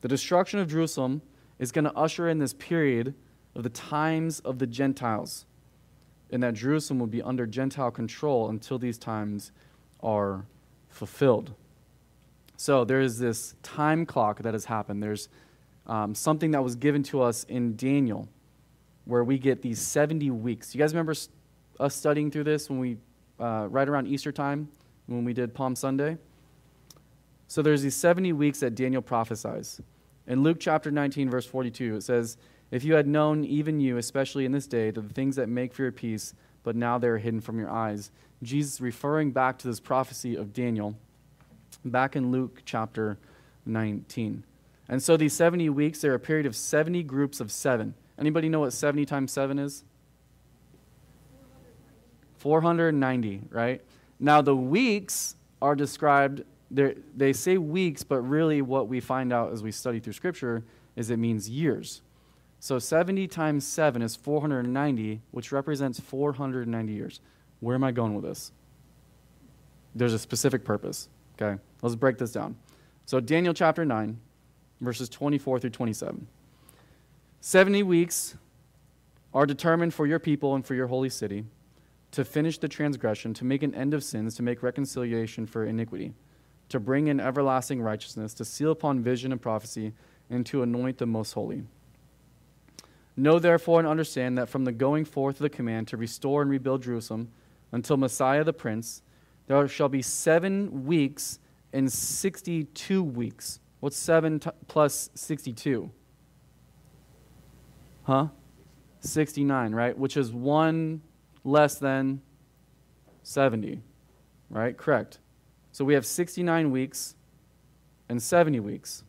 [0.00, 1.22] The destruction of Jerusalem
[1.58, 3.14] is going to usher in this period
[3.54, 5.46] of the times of the Gentiles,
[6.30, 9.52] and that Jerusalem will be under Gentile control until these times
[10.00, 10.46] are
[10.88, 11.54] fulfilled.
[12.56, 15.02] So there is this time clock that has happened.
[15.02, 15.28] There's
[15.86, 18.28] um, something that was given to us in Daniel
[19.06, 20.74] where we get these 70 weeks.
[20.74, 21.14] You guys remember
[21.80, 22.96] us studying through this when we,
[23.40, 24.68] uh, right around Easter time,
[25.06, 26.18] when we did Palm Sunday?
[27.48, 29.80] So there's these 70 weeks that Daniel prophesies.
[30.26, 32.36] In Luke chapter 19, verse 42, it says,
[32.70, 35.82] If you had known, even you, especially in this day, the things that make for
[35.82, 38.12] your peace, but now they are hidden from your eyes.
[38.42, 40.94] Jesus referring back to this prophecy of Daniel
[41.84, 43.18] back in Luke chapter
[43.66, 44.44] 19.
[44.88, 47.94] And so these 70 weeks, they're a period of 70 groups of seven.
[48.18, 49.84] Anybody know what 70 times 7 is?
[52.40, 53.80] 490, right?
[54.18, 59.62] Now the weeks are described they say weeks, but really what we find out as
[59.62, 60.62] we study through Scripture
[60.94, 62.02] is it means years.
[62.60, 67.20] So 70 times 7 is 490, which represents 490 years.
[67.60, 68.52] Where am I going with this?
[69.94, 71.08] There's a specific purpose.
[71.40, 72.56] Okay, let's break this down.
[73.06, 74.20] So, Daniel chapter 9,
[74.80, 76.26] verses 24 through 27.
[77.40, 78.36] 70 weeks
[79.34, 81.44] are determined for your people and for your holy city
[82.12, 86.14] to finish the transgression, to make an end of sins, to make reconciliation for iniquity
[86.70, 89.92] to bring in everlasting righteousness, to seal upon vision and prophecy,
[90.30, 91.64] and to anoint the most holy.
[93.16, 96.50] Know therefore and understand that from the going forth of the command to restore and
[96.50, 97.30] rebuild Jerusalem
[97.72, 99.02] until Messiah the Prince,
[99.48, 101.40] there shall be seven weeks
[101.72, 103.58] and 62 weeks.
[103.80, 105.90] What's 7 t- plus 62?
[108.04, 108.28] Huh?
[109.00, 109.98] 69, right?
[109.98, 111.02] Which is one
[111.44, 112.20] less than
[113.22, 113.80] 70,
[114.48, 114.76] right?
[114.76, 115.18] Correct.
[115.72, 117.14] So we have 69 weeks
[118.08, 119.04] and 70 weeks.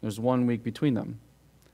[0.00, 1.20] There's one week between them.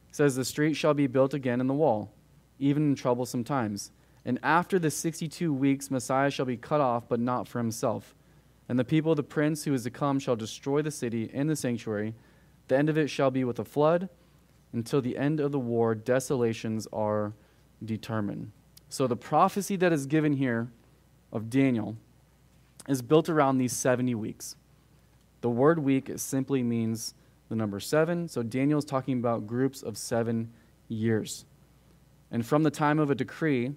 [0.09, 2.13] It says, The street shall be built again in the wall,
[2.59, 3.91] even in troublesome times.
[4.25, 8.15] And after the 62 weeks, Messiah shall be cut off, but not for himself.
[8.69, 11.49] And the people of the prince who is to come shall destroy the city and
[11.49, 12.15] the sanctuary.
[12.69, 14.11] The end of it shall be with a flood.
[14.73, 17.33] Until the end of the war, desolations are
[17.83, 18.53] determined.
[18.89, 20.69] So the prophecy that is given here
[21.33, 21.97] of Daniel
[22.89, 24.57] is built around these 70 weeks.
[25.41, 27.15] The word week simply means
[27.49, 28.29] the number seven.
[28.29, 30.51] So Daniel is talking about groups of seven
[30.89, 31.45] years.
[32.31, 33.75] And from the time of a decree,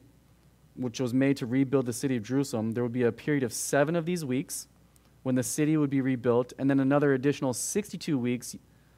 [0.76, 3.54] which was made to rebuild the city of Jerusalem, there would be a period of
[3.54, 4.67] seven of these weeks
[5.24, 8.56] when the city would be rebuilt, and then another additional 62 weeks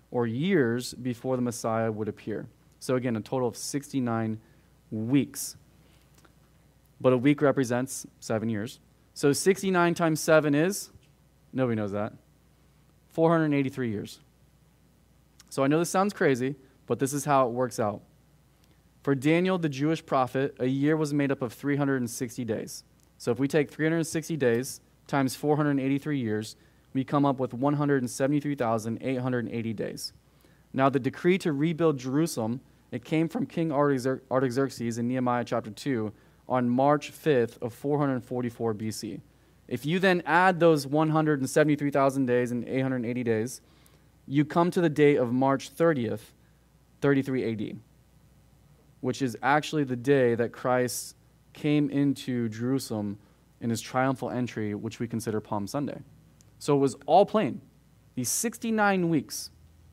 [0.10, 2.47] or years before the Messiah would appear.
[2.80, 4.39] So, again, a total of 69
[4.91, 5.58] weeks.
[7.04, 8.80] But a week represents seven years.
[9.13, 10.89] So, 69 times seven is,
[11.52, 12.13] nobody knows that,
[13.12, 14.22] 483 years.
[15.50, 16.56] So, I know this sounds crazy,
[16.88, 18.04] but this is how it works out.
[19.04, 22.86] For Daniel, the Jewish prophet, a year was made up of 360 days.
[23.18, 26.56] So, if we take 360 days, times 483 years,
[26.94, 30.13] we come up with 173,880 days.
[30.72, 32.62] Now, the decree to rebuild Jerusalem,
[32.92, 36.13] it came from King Artaxerxes in Nehemiah chapter 2
[36.47, 39.21] on March 5th of 444 BC.
[39.67, 43.62] If you then add those 173,000 days and 880 days,
[44.27, 46.32] you come to the date of March 30th,
[47.01, 47.77] 33 AD,
[49.01, 51.15] which is actually the day that Christ
[51.53, 53.17] came into Jerusalem
[53.62, 55.99] in his triumphal entry, which we consider Palm Sunday.
[56.60, 57.62] So it was all plain.
[58.15, 59.49] These 69 weeks,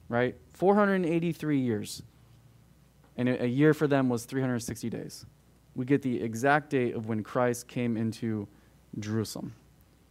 [0.08, 0.36] right?
[0.52, 2.02] 483 years.
[3.16, 5.26] And a year for them was 360 days.
[5.80, 8.46] We get the exact date of when Christ came into
[8.98, 9.54] Jerusalem.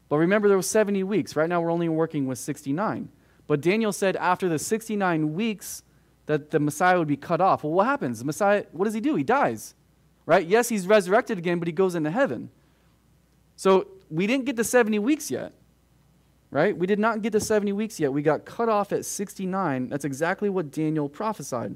[0.10, 1.36] But remember, there was 70 weeks.
[1.36, 3.08] Right now, we're only working with 69.
[3.46, 5.84] But Daniel said after the 69 weeks
[6.26, 7.64] that the Messiah would be cut off.
[7.64, 8.18] Well, what happens?
[8.18, 9.14] The Messiah, what does he do?
[9.14, 9.76] He dies,
[10.26, 10.44] right?
[10.44, 12.50] Yes, he's resurrected again, but he goes into heaven.
[13.56, 15.54] So we didn't get to 70 weeks yet,
[16.50, 16.76] right?
[16.76, 18.12] We did not get to 70 weeks yet.
[18.12, 19.90] We got cut off at 69.
[19.90, 21.76] That's exactly what Daniel prophesied.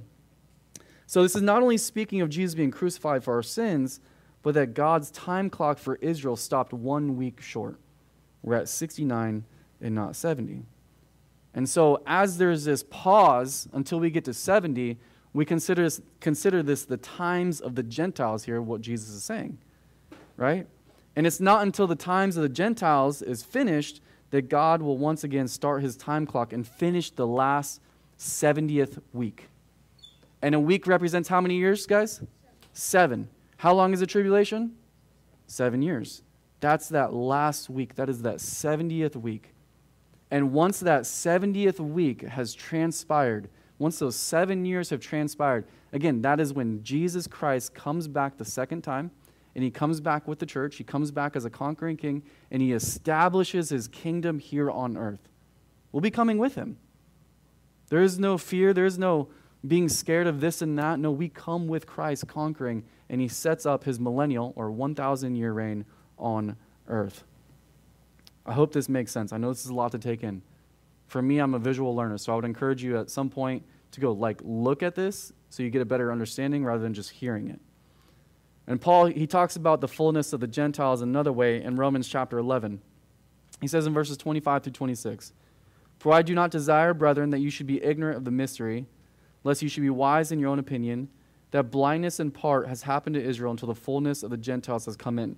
[1.14, 4.00] So this is not only speaking of Jesus being crucified for our sins,
[4.42, 7.80] but that God's time clock for Israel stopped one week short.
[8.42, 9.46] We're at 69
[9.80, 10.64] and not 70.
[11.54, 14.98] And so, as there's this pause until we get to 70,
[15.34, 19.60] we consider this, consider this the times of the Gentiles here, what Jesus is saying,
[20.36, 20.66] right?
[21.16, 25.24] And it's not until the times of the Gentiles is finished that God will once
[25.24, 27.82] again start his time clock and finish the last
[28.18, 29.50] 70th week.
[30.44, 32.22] And a week represents how many years, guys?
[32.74, 33.30] Seven.
[33.56, 34.76] How long is the tribulation?
[35.48, 36.22] Seven years.
[36.60, 37.96] That's that last week.
[37.96, 39.54] That is that 70th week.
[40.30, 43.48] And once that 70th week has transpired,
[43.80, 48.44] once those seven years have transpired, again, that is when Jesus Christ comes back the
[48.44, 49.12] second time
[49.56, 50.76] and he comes back with the church.
[50.76, 55.30] He comes back as a conquering king, and he establishes his kingdom here on earth.
[55.92, 56.78] We'll be coming with him.
[57.90, 59.30] There is no fear, there is no
[59.66, 61.00] being scared of this and that.
[61.00, 65.54] No, we come with Christ conquering, and he sets up his millennial or 1,000 year
[65.54, 65.86] reign
[66.18, 66.56] on
[66.88, 67.24] earth.
[68.46, 69.32] I hope this makes sense.
[69.32, 70.42] I know this is a lot to take in.
[71.08, 74.02] For me, I'm a visual learner, so I would encourage you at some point to
[74.02, 77.48] go like look at this so you get a better understanding rather than just hearing
[77.48, 77.60] it.
[78.66, 82.38] And Paul, he talks about the fullness of the Gentiles another way in Romans chapter
[82.38, 82.82] 11.
[83.62, 85.34] He says in verses 25 through 26
[86.00, 88.88] For I do not desire, brethren, that you should be ignorant of the mystery,
[89.44, 91.10] lest you should be wise in your own opinion,
[91.52, 94.96] that blindness in part has happened to Israel until the fullness of the Gentiles has
[94.96, 95.36] come in.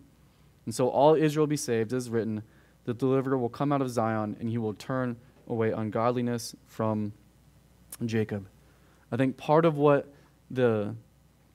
[0.66, 2.44] And so all Israel be saved, as written,
[2.86, 7.14] the deliverer will come out of Zion, and he will turn away ungodliness from
[8.06, 8.48] Jacob.
[9.12, 10.14] I think part of what
[10.50, 10.96] the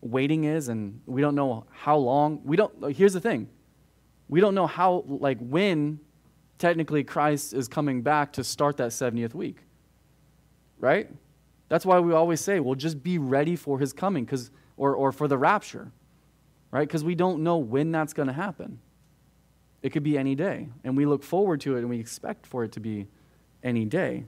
[0.00, 3.48] waiting is and we don't know how long we don't here's the thing
[4.28, 6.00] we don't know how like when
[6.58, 9.58] technically christ is coming back to start that 70th week
[10.78, 11.10] right
[11.70, 15.10] that's why we always say well just be ready for his coming because or, or
[15.12, 15.90] for the rapture
[16.70, 18.78] right because we don't know when that's going to happen
[19.82, 22.62] it could be any day and we look forward to it and we expect for
[22.64, 23.06] it to be
[23.62, 24.24] any day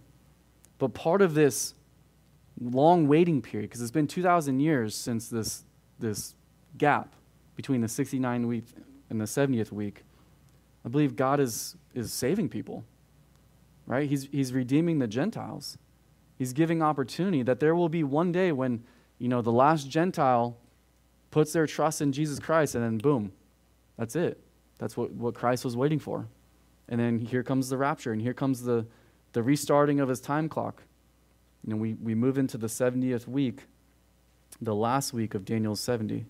[0.78, 1.74] but part of this
[2.60, 5.64] long waiting period because it's been 2,000 years since this,
[5.98, 6.34] this
[6.78, 7.14] gap
[7.56, 8.64] between the 69th week
[9.10, 10.04] and the 70th week.
[10.84, 12.84] I believe God is, is saving people,
[13.86, 14.08] right?
[14.08, 15.78] He's, he's redeeming the Gentiles.
[16.42, 18.82] He's giving opportunity that there will be one day when,
[19.20, 20.56] you know, the last Gentile
[21.30, 23.30] puts their trust in Jesus Christ and then boom,
[23.96, 24.40] that's it.
[24.76, 26.26] That's what, what Christ was waiting for.
[26.88, 28.84] And then here comes the rapture and here comes the,
[29.34, 30.82] the restarting of his time clock.
[31.64, 33.60] You know, we, we move into the 70th week,
[34.60, 36.26] the last week of Daniel's 70.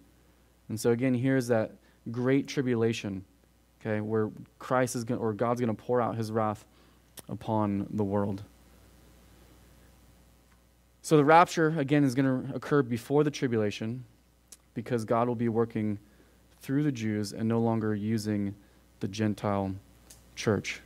[0.68, 1.72] And so again, here's that
[2.10, 3.24] great tribulation,
[3.80, 6.66] okay, where Christ is going or God's going to pour out his wrath
[7.30, 8.42] upon the world.
[11.02, 14.04] So the rapture, again, is going to occur before the tribulation
[14.74, 15.98] because God will be working
[16.60, 18.54] through the Jews and no longer using
[19.00, 19.74] the Gentile
[20.36, 20.80] church.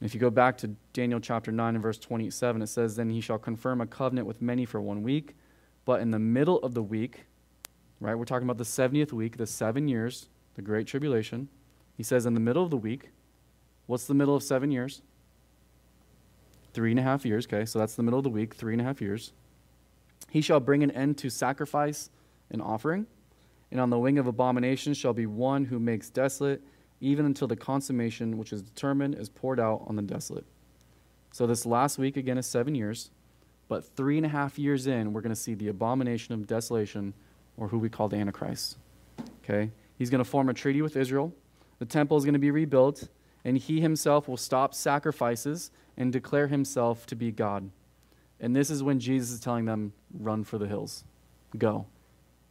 [0.00, 3.20] If you go back to Daniel chapter 9 and verse 27, it says, Then he
[3.20, 5.34] shall confirm a covenant with many for one week,
[5.84, 7.26] but in the middle of the week,
[8.00, 11.48] right, we're talking about the 70th week, the seven years, the Great Tribulation.
[11.96, 13.10] He says, In the middle of the week,
[13.86, 15.02] what's the middle of seven years?
[16.78, 18.80] Three and a half years, okay, so that's the middle of the week, three and
[18.80, 19.32] a half years.
[20.30, 22.08] He shall bring an end to sacrifice
[22.52, 23.08] and offering,
[23.72, 26.62] and on the wing of abomination shall be one who makes desolate
[27.00, 30.46] even until the consummation which is determined is poured out on the desolate.
[31.32, 33.10] So, this last week, again, is seven years,
[33.66, 37.12] but three and a half years in, we're going to see the abomination of desolation,
[37.56, 38.78] or who we call the Antichrist.
[39.42, 39.72] Okay?
[39.96, 41.34] He's going to form a treaty with Israel.
[41.80, 43.08] The temple is going to be rebuilt,
[43.44, 47.70] and he himself will stop sacrifices and declare himself to be God.
[48.40, 51.04] And this is when Jesus is telling them, run for the hills.
[51.58, 51.86] Go.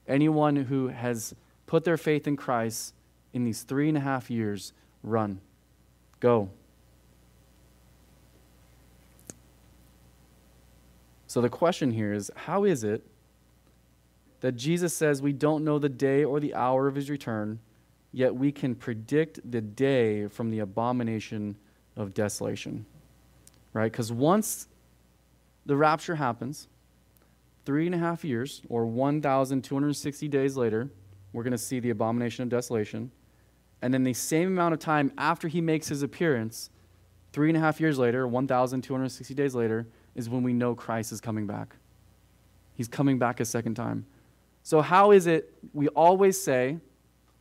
[0.06, 1.34] Anyone who has
[1.66, 2.94] put their faith in Christ
[3.34, 5.40] in these three and a half years run.
[6.20, 6.50] Go.
[11.28, 13.04] So the question here is how is it
[14.42, 17.60] that Jesus says we don't know the day or the hour of his return,
[18.12, 21.56] yet we can predict the day from the abomination
[21.96, 22.86] of desolation?
[23.74, 23.92] Right?
[23.92, 24.68] Because once
[25.66, 26.68] the rapture happens,
[27.66, 30.90] three and a half years, or 1,260 days later,
[31.34, 33.12] we're going to see the abomination of desolation.
[33.82, 36.70] And then the same amount of time after he makes his appearance,
[37.34, 41.22] three and a half years later, 1,260 days later, is when we know Christ is
[41.22, 41.76] coming back.
[42.74, 44.06] He's coming back a second time.
[44.64, 46.78] So, how is it we always say,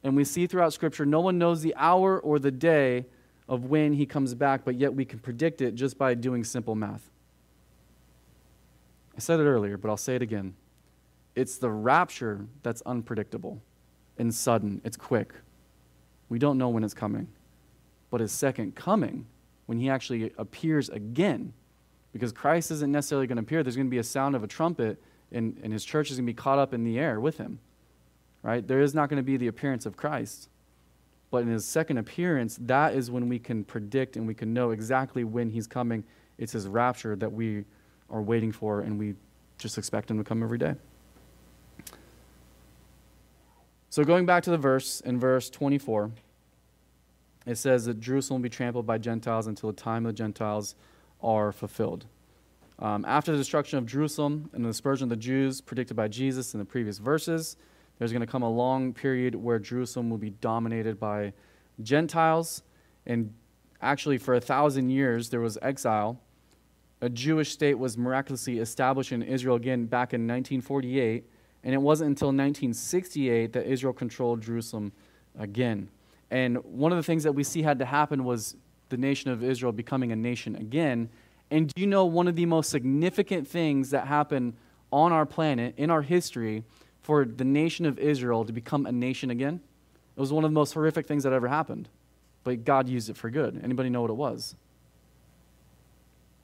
[0.02, 3.06] and we see throughout Scripture, no one knows the hour or the day
[3.48, 6.74] of when he comes back, but yet we can predict it just by doing simple
[6.74, 7.10] math?
[9.16, 10.54] I said it earlier, but I'll say it again.
[11.34, 13.60] It's the rapture that's unpredictable
[14.18, 15.32] and sudden, it's quick.
[16.28, 17.28] We don't know when it's coming.
[18.10, 19.26] But his second coming,
[19.66, 21.52] when he actually appears again,
[22.12, 24.46] because Christ isn't necessarily going to appear, there's going to be a sound of a
[24.46, 25.00] trumpet,
[25.32, 27.58] and, and his church is going to be caught up in the air with him.
[28.42, 28.66] Right?
[28.66, 30.48] There is not going to be the appearance of Christ.
[31.36, 34.70] But in his second appearance, that is when we can predict and we can know
[34.70, 36.02] exactly when he's coming.
[36.38, 37.66] It's his rapture that we
[38.08, 39.16] are waiting for, and we
[39.58, 40.76] just expect him to come every day.
[43.90, 46.10] So, going back to the verse, in verse 24,
[47.44, 50.74] it says that Jerusalem will be trampled by Gentiles until the time of the Gentiles
[51.20, 52.06] are fulfilled.
[52.78, 56.54] Um, after the destruction of Jerusalem and the dispersion of the Jews predicted by Jesus
[56.54, 57.58] in the previous verses,
[57.98, 61.32] there's going to come a long period where Jerusalem will be dominated by
[61.82, 62.62] Gentiles.
[63.06, 63.32] And
[63.80, 66.20] actually, for a thousand years, there was exile.
[67.00, 71.24] A Jewish state was miraculously established in Israel again back in 1948
[71.66, 74.92] and it wasn't until 1968 that Israel controlled Jerusalem
[75.36, 75.88] again.
[76.30, 78.54] And one of the things that we see had to happen was
[78.88, 81.08] the nation of Israel becoming a nation again.
[81.50, 84.54] And do you know one of the most significant things that happened
[84.92, 86.62] on our planet, in our history,
[87.06, 89.60] for the nation of Israel to become a nation again?
[90.16, 91.88] It was one of the most horrific things that ever happened.
[92.42, 93.60] But God used it for good.
[93.62, 94.56] Anybody know what it was?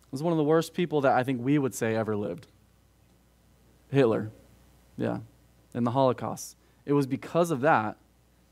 [0.05, 2.47] It was one of the worst people that I think we would say ever lived
[3.91, 4.31] Hitler.
[4.97, 5.19] Yeah,
[5.75, 6.57] in the Holocaust.
[6.87, 7.97] It was because of that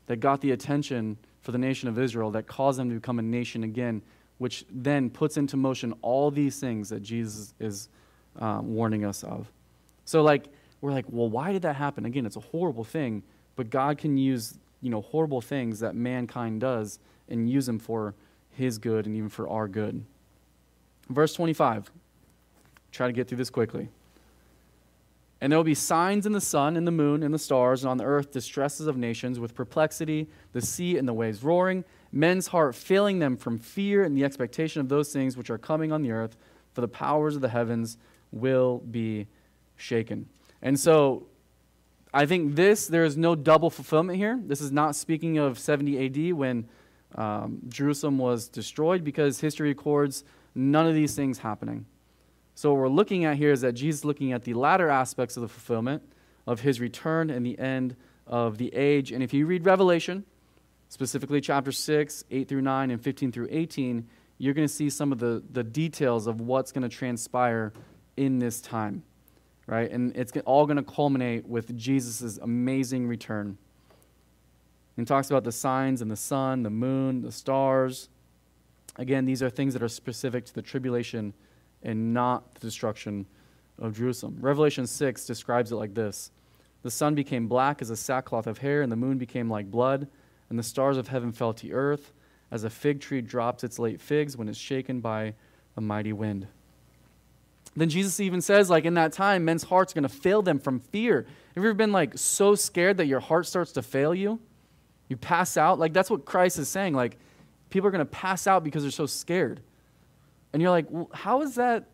[0.07, 3.21] that got the attention for the nation of Israel that caused them to become a
[3.23, 4.01] nation again,
[4.37, 7.87] which then puts into motion all these things that Jesus is
[8.37, 9.49] um, warning us of.
[10.03, 10.49] So, like,
[10.81, 12.05] we're like, well, why did that happen?
[12.05, 13.23] Again, it's a horrible thing,
[13.55, 18.15] but God can use, you know, horrible things that mankind does and use them for
[18.49, 20.03] his good and even for our good.
[21.09, 21.91] Verse 25.
[22.91, 23.89] Try to get through this quickly.
[25.39, 27.89] And there will be signs in the sun, and the moon, and the stars, and
[27.89, 32.47] on the earth distresses of nations with perplexity, the sea and the waves roaring, men's
[32.47, 36.03] heart failing them from fear and the expectation of those things which are coming on
[36.03, 36.37] the earth,
[36.73, 37.97] for the powers of the heavens
[38.31, 39.25] will be
[39.77, 40.27] shaken.
[40.61, 41.27] And so
[42.13, 44.39] I think this, there is no double fulfillment here.
[44.43, 46.67] This is not speaking of 70 AD when
[47.15, 50.23] um, Jerusalem was destroyed because history records
[50.55, 51.85] none of these things happening.
[52.55, 55.37] So, what we're looking at here is that Jesus is looking at the latter aspects
[55.37, 56.03] of the fulfillment
[56.45, 57.95] of his return and the end
[58.27, 59.11] of the age.
[59.11, 60.25] And if you read Revelation,
[60.89, 64.07] specifically chapter 6, 8 through 9, and 15 through 18,
[64.37, 67.73] you're going to see some of the, the details of what's going to transpire
[68.17, 69.03] in this time,
[69.67, 69.89] right?
[69.89, 73.57] And it's all going to culminate with Jesus' amazing return.
[74.97, 78.09] And talks about the signs and the sun, the moon, the stars.
[78.97, 81.33] Again, these are things that are specific to the tribulation
[81.81, 83.25] and not the destruction
[83.79, 84.37] of Jerusalem.
[84.39, 86.31] Revelation 6 describes it like this
[86.83, 90.07] The sun became black as a sackcloth of hair, and the moon became like blood,
[90.49, 92.13] and the stars of heaven fell to earth,
[92.51, 95.33] as a fig tree drops its late figs when it's shaken by
[95.77, 96.47] a mighty wind.
[97.75, 100.59] Then Jesus even says, like, in that time, men's hearts are going to fail them
[100.59, 101.25] from fear.
[101.55, 104.39] Have you ever been, like, so scared that your heart starts to fail you?
[105.07, 105.79] You pass out?
[105.79, 106.93] Like, that's what Christ is saying.
[106.93, 107.17] Like,
[107.69, 109.61] people are going to pass out because they're so scared.
[110.51, 111.85] And you're like, well, how is that?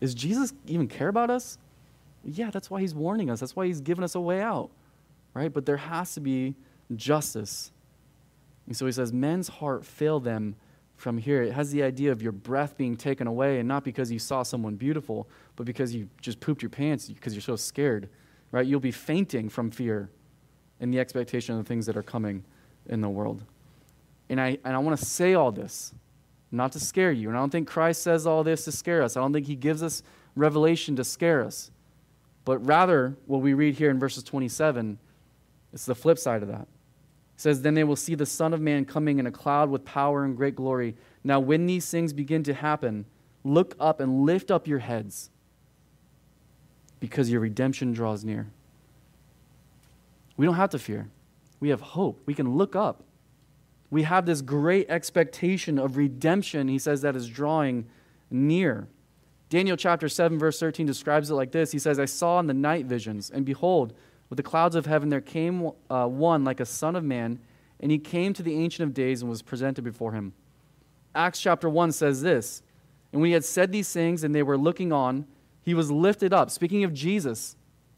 [0.00, 1.58] Is Jesus even care about us?
[2.24, 3.40] Yeah, that's why he's warning us.
[3.40, 4.70] That's why he's giving us a way out,
[5.34, 5.52] right?
[5.52, 6.56] But there has to be
[6.94, 7.70] justice.
[8.66, 10.56] And so he says, men's heart fail them
[10.98, 11.42] from here.
[11.42, 14.42] It has the idea of your breath being taken away, and not because you saw
[14.42, 18.10] someone beautiful, but because you just pooped your pants because you're so scared,
[18.50, 18.66] right?
[18.66, 20.10] You'll be fainting from fear
[20.80, 22.44] in the expectation of the things that are coming
[22.86, 23.44] in the world.
[24.28, 25.94] And I, and I want to say all this
[26.50, 27.28] not to scare you.
[27.28, 29.16] And I don't think Christ says all this to scare us.
[29.16, 30.02] I don't think he gives us
[30.34, 31.70] revelation to scare us.
[32.44, 34.98] But rather, what we read here in verses 27,
[35.72, 36.66] it's the flip side of that.
[37.38, 40.24] Says, Then they will see the Son of Man coming in a cloud with power
[40.24, 40.94] and great glory.
[41.24, 43.06] Now, when these things begin to happen,
[43.44, 45.30] look up and lift up your heads
[47.00, 48.48] because your redemption draws near.
[50.36, 51.08] We don't have to fear.
[51.58, 52.20] We have hope.
[52.26, 53.02] We can look up
[53.90, 57.86] we have this great expectation of redemption, he says, that is drawing
[58.30, 58.88] near.
[59.48, 62.54] Daniel chapter 7, verse 13 describes it like this He says, I saw in the
[62.54, 63.94] night visions, and behold,
[64.28, 67.38] with the clouds of heaven there came uh, one like a son of man,
[67.80, 70.32] and he came to the Ancient of Days and was presented before him.
[71.14, 72.62] Acts chapter 1 says this
[73.12, 75.26] And when he had said these things and they were looking on,
[75.62, 76.50] he was lifted up.
[76.50, 77.56] Speaking of Jesus,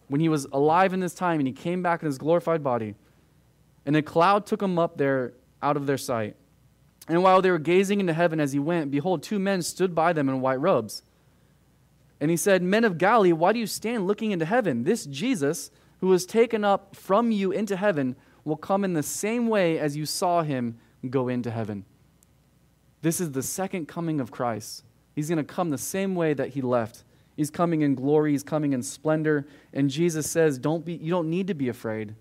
[0.09, 2.95] when he was alive in this time and he came back in his glorified body,
[3.87, 6.37] and a cloud took him up there out of their sight.
[7.09, 10.13] And while they were gazing into heaven as he went, behold, two men stood by
[10.13, 11.03] them in white robes.
[12.21, 14.85] And he said, Men of Galilee, why do you stand looking into heaven?
[14.85, 15.71] This Jesus,
[16.01, 19.97] who was taken up from you into heaven, will come in the same way as
[19.97, 20.79] you saw him
[21.09, 21.85] go into heaven.
[23.03, 24.85] This is the second coming of Christ.
[25.15, 27.05] He's going to come the same way that he left.
[27.37, 29.47] He's coming in glory, he's coming in splendor.
[29.73, 32.15] And Jesus says, don't be, You don't need to be afraid.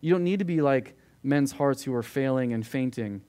[0.00, 3.22] You don't need to be like, men's hearts who are failing and fainting.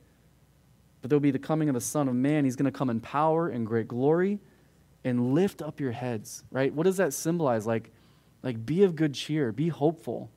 [1.01, 2.45] But there'll be the coming of the Son of Man.
[2.45, 4.39] He's going to come in power and great glory
[5.03, 6.73] and lift up your heads, right?
[6.73, 7.65] What does that symbolize?
[7.65, 7.91] Like,
[8.43, 10.29] like be of good cheer, be hopeful.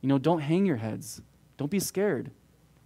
[0.00, 1.20] You know, don't hang your heads.
[1.56, 2.30] Don't be scared.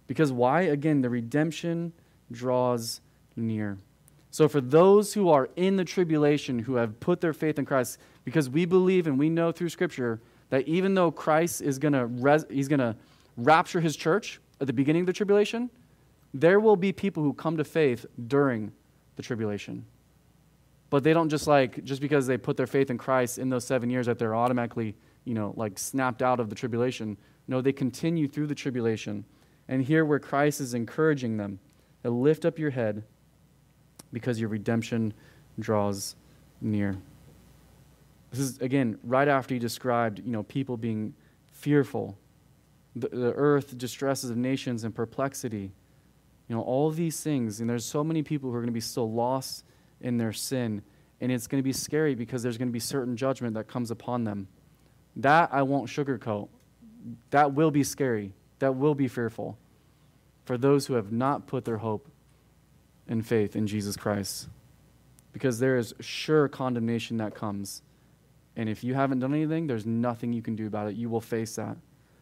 [0.07, 0.61] Because why?
[0.61, 1.93] Again, the redemption
[2.31, 3.01] draws
[3.35, 3.77] near.
[4.31, 7.99] So, for those who are in the tribulation, who have put their faith in Christ,
[8.25, 12.05] because we believe and we know through Scripture that even though Christ is going to,
[12.05, 12.95] res- he's going to
[13.37, 15.69] rapture his church at the beginning of the tribulation,
[16.33, 18.71] there will be people who come to faith during
[19.15, 19.85] the tribulation.
[20.89, 23.65] But they don't just like, just because they put their faith in Christ in those
[23.65, 27.17] seven years that they're automatically, you know, like snapped out of the tribulation.
[27.47, 29.25] No, they continue through the tribulation.
[29.67, 31.59] And here where Christ is encouraging them,
[32.03, 33.03] lift up your head
[34.13, 35.13] because your redemption
[35.59, 36.15] draws
[36.61, 36.95] near.
[38.31, 41.13] This is, again, right after he described, you know, people being
[41.51, 42.17] fearful
[42.95, 45.71] the, the earth, distresses of nations, and perplexity.
[46.47, 47.59] You know, all these things.
[47.59, 49.65] And there's so many people who are going to be so lost
[50.05, 50.83] in their sin.
[51.19, 53.91] And it's going to be scary because there's going to be certain judgment that comes
[53.91, 54.47] upon them.
[55.17, 56.47] That I won't sugarcoat.
[57.31, 58.31] That will be scary.
[58.59, 59.57] That will be fearful
[60.45, 62.07] for those who have not put their hope
[63.07, 64.47] and faith in Jesus Christ.
[65.33, 67.81] Because there is sure condemnation that comes.
[68.55, 70.95] And if you haven't done anything, there's nothing you can do about it.
[70.95, 71.77] You will face that.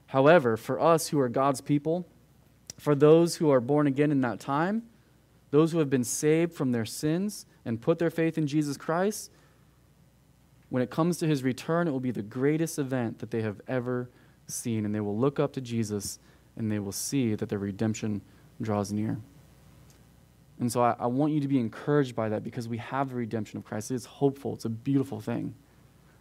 [0.07, 2.07] However, for us who are God's people,
[2.79, 4.83] for those who are born again in that time,
[5.51, 9.31] those who have been saved from their sins and put their faith in Jesus Christ,
[10.69, 13.61] when it comes to his return, it will be the greatest event that they have
[13.67, 14.09] ever
[14.47, 14.85] seen.
[14.85, 16.19] And they will look up to Jesus
[16.55, 18.21] and they will see that their redemption
[18.61, 19.19] draws near.
[20.59, 23.15] And so I, I want you to be encouraged by that because we have the
[23.15, 23.91] redemption of Christ.
[23.91, 25.55] It's hopeful, it's a beautiful thing.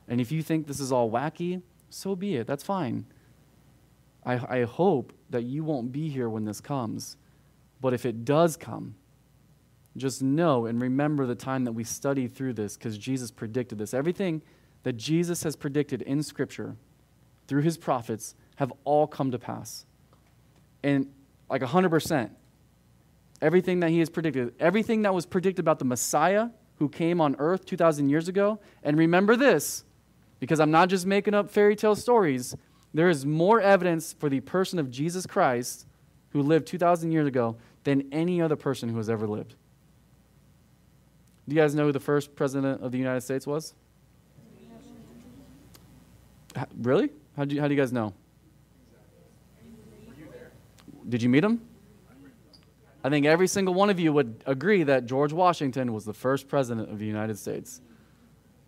[0.09, 2.47] And if you think this is all wacky, so be it.
[2.47, 3.07] That's fine.
[4.25, 7.17] I, I hope that you won't be here when this comes.
[7.81, 8.95] But if it does come,
[9.97, 13.93] just know and remember the time that we studied through this because Jesus predicted this.
[13.93, 14.43] Everything
[14.85, 16.77] that Jesus has predicted in Scripture
[17.47, 19.85] through his prophets have all come to pass.
[20.83, 21.09] And
[21.51, 22.31] like 100%.
[23.41, 27.37] Everything that he has predicted, everything that was predicted about the Messiah who came on
[27.39, 28.59] earth 2,000 years ago.
[28.83, 29.85] And remember this,
[30.41, 32.57] because I'm not just making up fairy tale stories,
[32.95, 35.87] there is more evidence for the person of Jesus Christ
[36.31, 39.55] who lived 2,000 years ago than any other person who has ever lived.
[41.49, 43.75] Do you guys know who the first president of the United States was?
[46.81, 47.11] Really?
[47.37, 48.15] How do you, how do you guys know?
[51.09, 51.61] Did you meet him?
[53.05, 56.49] I think every single one of you would agree that George Washington was the first
[56.49, 57.81] president of the United States.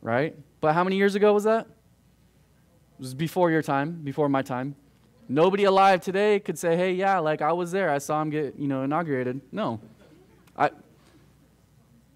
[0.02, 0.36] Right?
[0.60, 1.66] But how many years ago was that?
[1.66, 4.74] It was before your time, before my time.
[5.28, 7.90] Nobody alive today could say, "Hey, yeah, like I was there.
[7.90, 9.80] I saw him get, you know, inaugurated." No.
[10.56, 10.70] I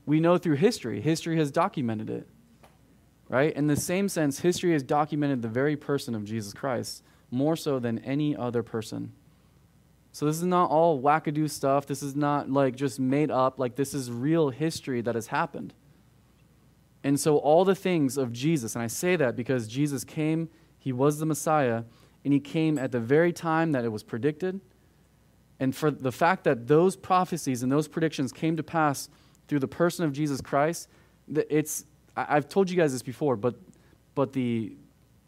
[0.09, 1.03] we know through history.
[1.03, 2.27] History has documented it.
[3.29, 3.55] Right?
[3.55, 7.79] In the same sense, history has documented the very person of Jesus Christ more so
[7.79, 9.13] than any other person.
[10.13, 11.85] So this is not all wackadoo stuff.
[11.85, 13.59] This is not like just made up.
[13.59, 15.75] Like this is real history that has happened.
[17.05, 20.49] And so all the things of Jesus, and I say that because Jesus came,
[20.79, 21.85] he was the Messiah,
[22.25, 24.63] and he came at the very time that it was predicted.
[25.61, 29.11] And for the fact that those prophecies and those predictions came to pass
[29.49, 30.89] through the person of Jesus Christ,
[31.29, 31.85] it's
[32.17, 33.57] I've told you guys this before, but
[34.15, 34.77] but the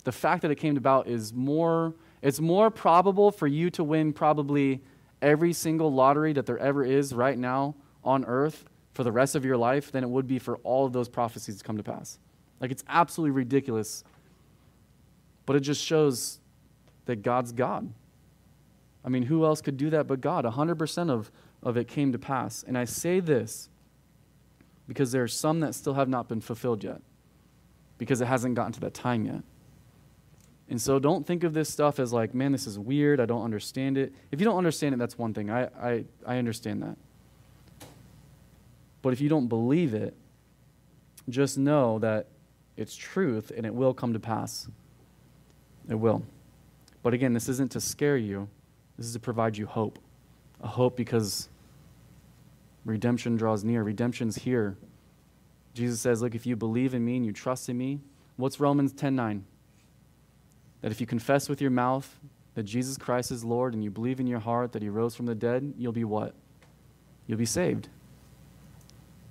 [0.04, 4.12] the fact that it came about is more it's more probable for you to win
[4.12, 4.82] probably
[5.22, 8.64] every single lottery that there ever is right now on earth
[8.94, 11.56] for the rest of your life than it would be for all of those prophecies
[11.56, 12.18] to come to pass.
[12.60, 14.04] Like it's absolutely ridiculous.
[15.46, 16.40] But it just shows
[17.06, 17.92] that God's God.
[19.04, 20.44] I mean, who else could do that but God?
[20.44, 21.30] 100% of,
[21.62, 22.62] of it came to pass.
[22.62, 23.68] And I say this
[24.90, 27.00] because there are some that still have not been fulfilled yet,
[27.96, 29.44] because it hasn't gotten to that time yet.
[30.68, 33.20] And so don't think of this stuff as like, man, this is weird.
[33.20, 34.12] I don't understand it.
[34.32, 35.48] If you don't understand it, that's one thing.
[35.48, 36.96] I, I, I understand that.
[39.00, 40.12] But if you don't believe it,
[41.28, 42.26] just know that
[42.76, 44.66] it's truth and it will come to pass.
[45.88, 46.24] It will.
[47.04, 48.48] But again, this isn't to scare you,
[48.98, 50.00] this is to provide you hope.
[50.60, 51.48] A hope because
[52.84, 53.82] redemption draws near.
[53.82, 54.76] Redemption's here.
[55.74, 58.00] Jesus says, Look, if you believe in me and you trust in me,
[58.36, 59.44] what's Romans 10 9?
[60.82, 62.18] That if you confess with your mouth
[62.54, 65.26] that Jesus Christ is Lord and you believe in your heart that he rose from
[65.26, 66.34] the dead, you'll be what?
[67.26, 67.88] You'll be saved.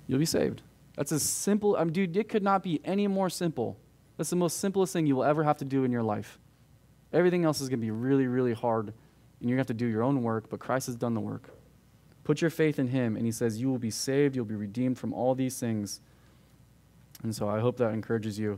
[0.06, 0.62] You'll be saved.
[0.96, 1.76] That's as simple.
[1.76, 3.76] I mean, dude, it could not be any more simple.
[4.16, 6.38] That's the most simplest thing you will ever have to do in your life.
[7.12, 9.84] Everything else is going to be really, really hard, and you're going to have to
[9.84, 11.50] do your own work, but Christ has done the work.
[12.30, 14.96] Put your faith in Him, and He says, You will be saved, you'll be redeemed
[14.96, 16.00] from all these things.
[17.24, 18.48] And so I hope that encourages you.